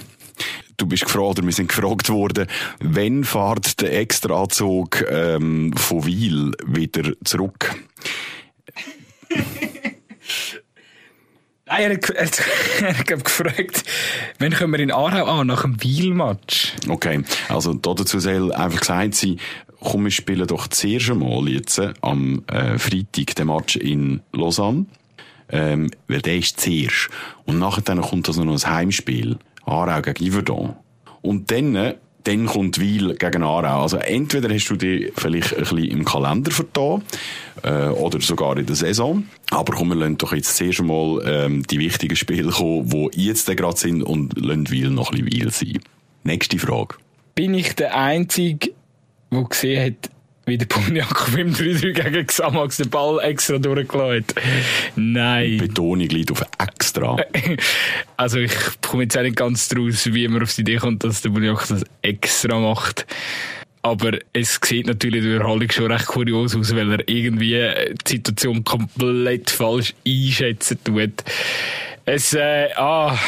[0.77, 2.47] du bist gefragt, oder wir sind gefragt worden,
[2.81, 7.75] wenn fährt der Extrazug ähm, von Wiel wieder zurück?
[11.67, 13.85] Nein, er hat, er, er hat gefragt,
[14.39, 16.75] wann können wir in Aarau an, nach dem Wiel-Match?
[16.89, 19.41] Okay, also dazu soll einfach gesagt sein,
[19.81, 24.87] komm, wir spielen doch zuerst einmal jetzt äh, am äh, Freitag den Match in Lausanne,
[25.49, 27.09] ähm, weil der ist zuerst.
[27.47, 30.77] Und nachher dann kommt also noch ein Heimspiel, Aarau gegen Yverdon.
[31.23, 31.95] Und dann
[32.25, 33.83] dann kommt Weil gegen Aarau.
[33.83, 37.03] Also entweder hast du dich vielleicht ein bisschen im Kalender vertan,
[37.63, 39.25] äh, oder sogar in der Saison.
[39.51, 43.47] Aber komm, wir lassen doch jetzt zuerst einmal ähm, die wichtigen Spiele kommen, die jetzt
[43.47, 45.81] gerade sind und lassen Weil noch ein bisschen Weil sein.
[46.25, 46.97] Nächste Frage.
[47.35, 48.71] Bin ich der Einzige,
[49.31, 50.11] der gesehen hat,
[50.47, 54.25] wie der Bunyakow im 3-3 gegen Xamax den Ball extra durchgelassen
[54.97, 55.59] Nein.
[55.59, 57.17] Betonung liegt auf extra.
[58.17, 61.23] Also ich komme jetzt auch nicht ganz draus, wie man auf die Idee kommt, dass
[61.23, 63.07] der Bunyakow das extra macht.
[63.83, 67.69] Aber es sieht natürlich in der Wiederholung schon recht kurios aus, weil er irgendwie
[68.07, 71.23] die Situation komplett falsch einschätzen tut.
[72.07, 73.19] Es, äh, ah,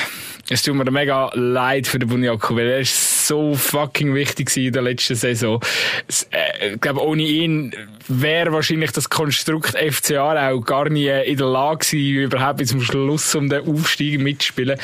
[0.49, 4.73] es tut mir mega leid für den Bunyaku, weil er ist so fucking wichtig in
[4.73, 5.61] der letzten Saison.
[6.07, 7.75] Es, äh, ich glaube, ohne ihn
[8.07, 12.81] wäre wahrscheinlich das Konstrukt FCA auch gar nie in der Lage gewesen, überhaupt bis zum
[12.81, 14.79] Schluss um den Aufstieg mitzuspielen.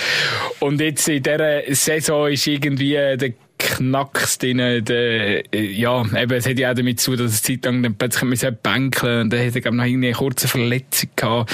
[0.58, 3.32] Und jetzt in dieser Saison ist irgendwie der
[3.62, 7.82] Knacks drin, der, ja, eben, es hat ja auch damit zu, dass es Zeit lang
[7.82, 11.52] dann plötzlich müssen bänkeln und dann hat er, glaube noch eine kurze Verletzung gehabt.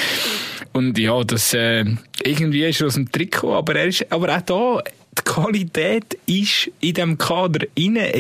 [0.73, 1.85] Und ja, das, äh,
[2.23, 4.83] irgendwie ist er aus dem Trikot, aber er ist, aber auch da,
[5.19, 8.13] die Qualität ist in dem Kader inne.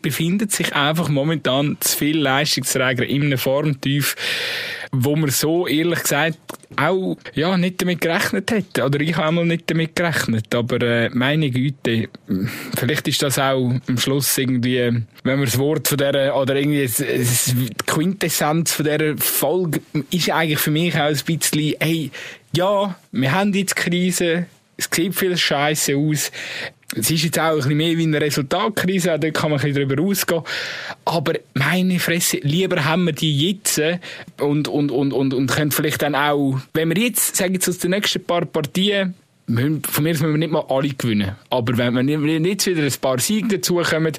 [0.00, 4.16] Befindet sich einfach momentan zu viel Leistungsträger in einem Formtief,
[4.92, 6.38] wo man so ehrlich gesagt
[6.76, 8.84] auch ja, nicht damit gerechnet hätte.
[8.84, 10.54] Oder ich habe einmal nicht damit gerechnet.
[10.54, 12.08] Aber äh, meine Güte,
[12.76, 15.04] vielleicht ist das auch am Schluss irgendwie, wenn
[15.38, 20.30] man das Wort von der oder irgendwie es, es, die Quintessenz von dieser Folge ist
[20.30, 22.10] eigentlich für mich auch ein bisschen, hey,
[22.52, 24.46] ja, wir haben jetzt Krise,
[24.76, 26.30] es sieht viel Scheiße aus.
[26.94, 29.88] Es ist jetzt auch ein bisschen mehr wie eine Resultatkrise, da kann man ein bisschen
[29.88, 30.42] drüber ausgehen.
[31.04, 33.80] Aber meine Fresse, lieber haben wir die jetzt
[34.40, 37.78] und, und, und, und, und können vielleicht dann auch, wenn wir jetzt, sagen jetzt aus
[37.78, 39.14] den nächsten paar Partien,
[39.48, 41.36] von mir müssen wir nicht mal alle gewinnen.
[41.50, 44.12] Aber wenn wir jetzt wieder ein paar Siege dazukommen,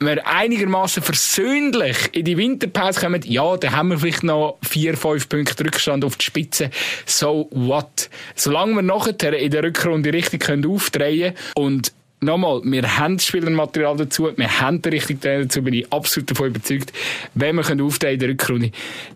[0.00, 5.28] wir einigermaßen versöhnlich in die Winterpause kommen, ja, dann haben wir vielleicht noch vier, fünf
[5.28, 6.70] Punkte Rückstand auf die Spitze.
[7.04, 8.08] So what?
[8.34, 13.94] Solange wir nachher in der Rückrunde richtig können aufdrehen und Nochmal, wir haben das Spielermaterial
[13.94, 16.90] dazu, wir haben den richtigen Trainer dazu, bin ich absolut davon überzeugt.
[17.34, 18.70] Wenn wir aufdrehen in der Rückrunde,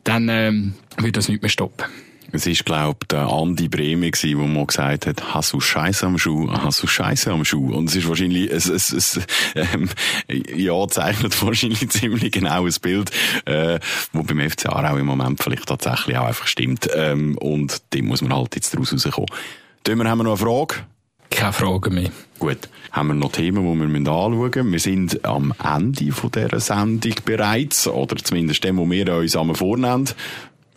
[0.04, 1.86] dann ähm, wird das nicht mehr stoppen.
[2.32, 6.18] Es ist, glaub, der Andi Breme gsi, wo man gesagt hat, hast du Scheiße am
[6.18, 7.74] Schuh, hast du Scheiße am Schuh.
[7.74, 9.20] Und es ist wahrscheinlich, es, es, es
[9.54, 9.88] ähm,
[10.28, 13.10] ja, zeichnet wahrscheinlich ziemlich genau ein Bild,
[13.46, 13.80] äh,
[14.12, 16.88] wo beim FC Aarau im Moment vielleicht tatsächlich auch einfach stimmt.
[16.94, 19.28] Ähm, und dem muss man halt jetzt daraus rauskommen.
[19.86, 20.76] Dümmer haben wir noch eine Frage.
[21.30, 22.10] Keine Frage mehr.
[22.38, 22.68] Gut.
[22.90, 24.72] Haben wir noch Themen, die wir anschauen müssen?
[24.72, 29.54] Wir sind am Ende von dieser Sendung bereits, oder zumindest dem, wo wir uns einmal
[29.54, 30.08] vornehmen.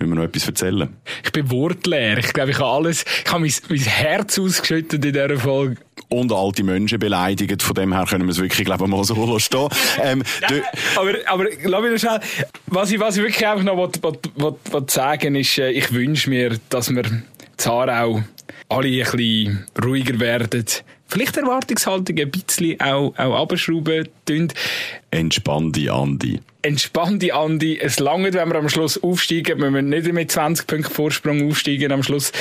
[0.03, 0.89] Müssen wir noch etwas erzählen?
[1.23, 2.17] Ich bin wortleer.
[2.17, 5.77] Ich glaube, ich habe alles, ich habe mein, mein Herz ausgeschüttet in dieser Folge.
[6.09, 7.63] Und alte Menschen beleidigt.
[7.63, 9.69] Von dem her können wir es wirklich, glaube ich, mal so stehen.
[10.01, 10.57] Ähm, ja,
[10.97, 12.19] aber, aber, lass mich schnell,
[12.67, 15.93] was ich, was ich wirklich einfach noch will, will, will, will sagen ist, äh, ich
[15.93, 17.03] wünsche mir, dass wir
[17.55, 18.23] Zarau
[18.67, 20.65] alle ein bisschen ruhiger werden.
[21.13, 24.51] Vielleicht Erwartungshaltung ein bisschen auch, auch abschrauben tun.
[25.11, 26.39] Entspann die Andi.
[26.63, 27.77] Entspann die Andi.
[27.79, 29.61] Es langt, wenn wir am Schluss aufsteigen.
[29.61, 32.31] Wir müssen nicht mit 20 Punkten Vorsprung aufsteigen am Schluss.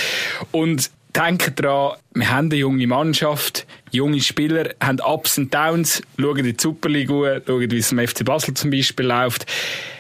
[0.53, 6.39] Und denken daran, wir haben eine junge Mannschaft, junge Spieler haben Ups und Downs, schauen
[6.39, 9.45] in die Superliga an, schauen, wie es im FC Basel zum Beispiel läuft.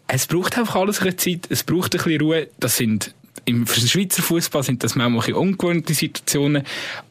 [0.09, 2.49] Es braucht einfach alles eine Zeit, es braucht ein bisschen Ruhe.
[2.59, 3.15] Das sind
[3.45, 6.65] im Schweizer Fußball sind das manchmal ungewohnte Situationen,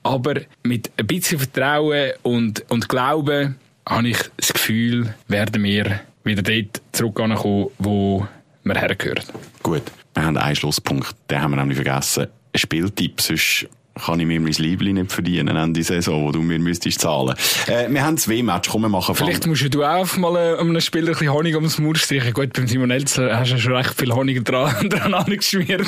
[0.04, 3.56] aber mit ein bisschen Vertrauen und, und Glauben
[3.88, 7.38] habe ich das Gefühl, werden wir wieder dort zurückkommen,
[7.80, 8.28] wo
[8.64, 9.24] wir hergehören.
[9.64, 12.28] Gut, wir haben einen Schlusspunkt, den haben wir nämlich vergessen.
[12.54, 16.60] Ein Spieltipp, sonst kann ich mir mein Liebling nicht verdienen Ende Saison, wo du mir
[16.60, 17.36] müsstest zahlen.
[17.68, 20.80] Äh, wir haben zwei Matches, komm, wir machen Vielleicht musst du auch mal äh, einem
[20.80, 22.34] Spieler ein bisschen Honig ums Maul streichen.
[22.34, 25.88] Gut, beim Simon Elzer hast du schon recht viel Honig dran, dran angeschmiert.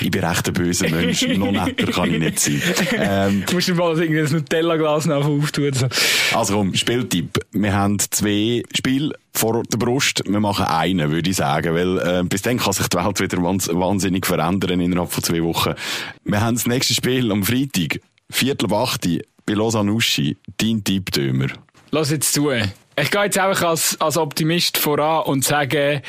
[0.00, 2.62] Ich bin recht ein böser Mensch, noch netter kann ich nicht sein.
[2.96, 5.72] Ähm, du musst dir mal irgendwie ein Nutella-Glas auftun.
[5.72, 5.88] So.
[6.34, 7.38] Also komm, Spieltipp.
[7.52, 10.22] Wir haben zwei Spiele vor der Brust.
[10.26, 13.42] Wir machen einen, würde ich sagen, weil äh, bis dann kann sich die Welt wieder
[13.42, 15.74] wahnsinnig verändern innerhalb von zwei Wochen.
[16.24, 18.98] Wir haben das nächste Spiel am Freitag, Viertel ab
[19.44, 21.48] bei Lausanne Uschi, dein Tipptümer.
[21.90, 22.50] Lass jetzt zu.
[22.50, 26.02] Ich gehe jetzt einfach als, als Optimist voran und sage,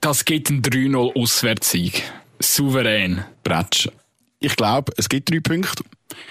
[0.00, 2.04] das gibt ein 3-0 Auswärtssieg.
[2.40, 3.24] Souverän.
[3.42, 3.88] Bretsch.
[4.40, 5.82] Ich glaube, es gibt drei Punkte.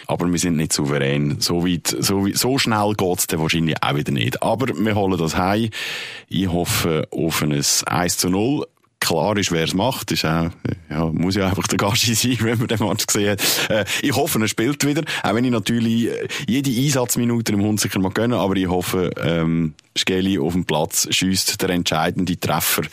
[0.07, 1.39] Aber wir sind nicht souverän.
[1.39, 4.41] So weit, so, so schnell geht's dann wahrscheinlich auch wieder nicht.
[4.41, 5.69] Aber wir holen das heim.
[6.27, 8.65] Ich hoffe auf ein 1 zu 0
[8.99, 10.11] klar ist, wer es macht.
[10.11, 10.49] Ist auch,
[10.89, 13.69] ja, muss ja einfach der Gassi sein, wenn man den Match gesehen hat.
[13.69, 15.03] Äh, ich hoffe, er spielt wieder.
[15.23, 19.73] Auch wenn ich natürlich äh, jede Einsatzminute im Hunziker mal gönnen, aber ich hoffe, ähm,
[19.97, 22.83] Skeli auf dem Platz schießt der entscheidende Treffer.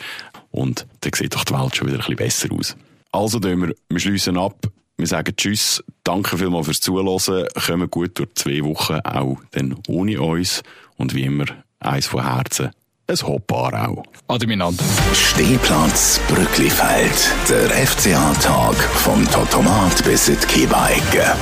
[0.51, 2.75] Und dann sieht doch die Welt schon wieder ein bisschen besser aus.
[3.11, 4.55] Also, wir, wir schliessen ab.
[4.97, 10.21] Wir sagen Tschüss, danke vielmals fürs Zuhören, kommen gut durch zwei Wochen auch dann ohne
[10.21, 10.63] uns
[10.95, 11.45] und wie immer
[11.79, 12.71] eins von Herzen,
[13.07, 14.03] ein Hopper auch.
[14.29, 14.83] Ade miteinander.
[15.13, 21.35] Stehplatz Brücklifeld, der FCA-Tag vom Totomat bis in die Kiebeigge.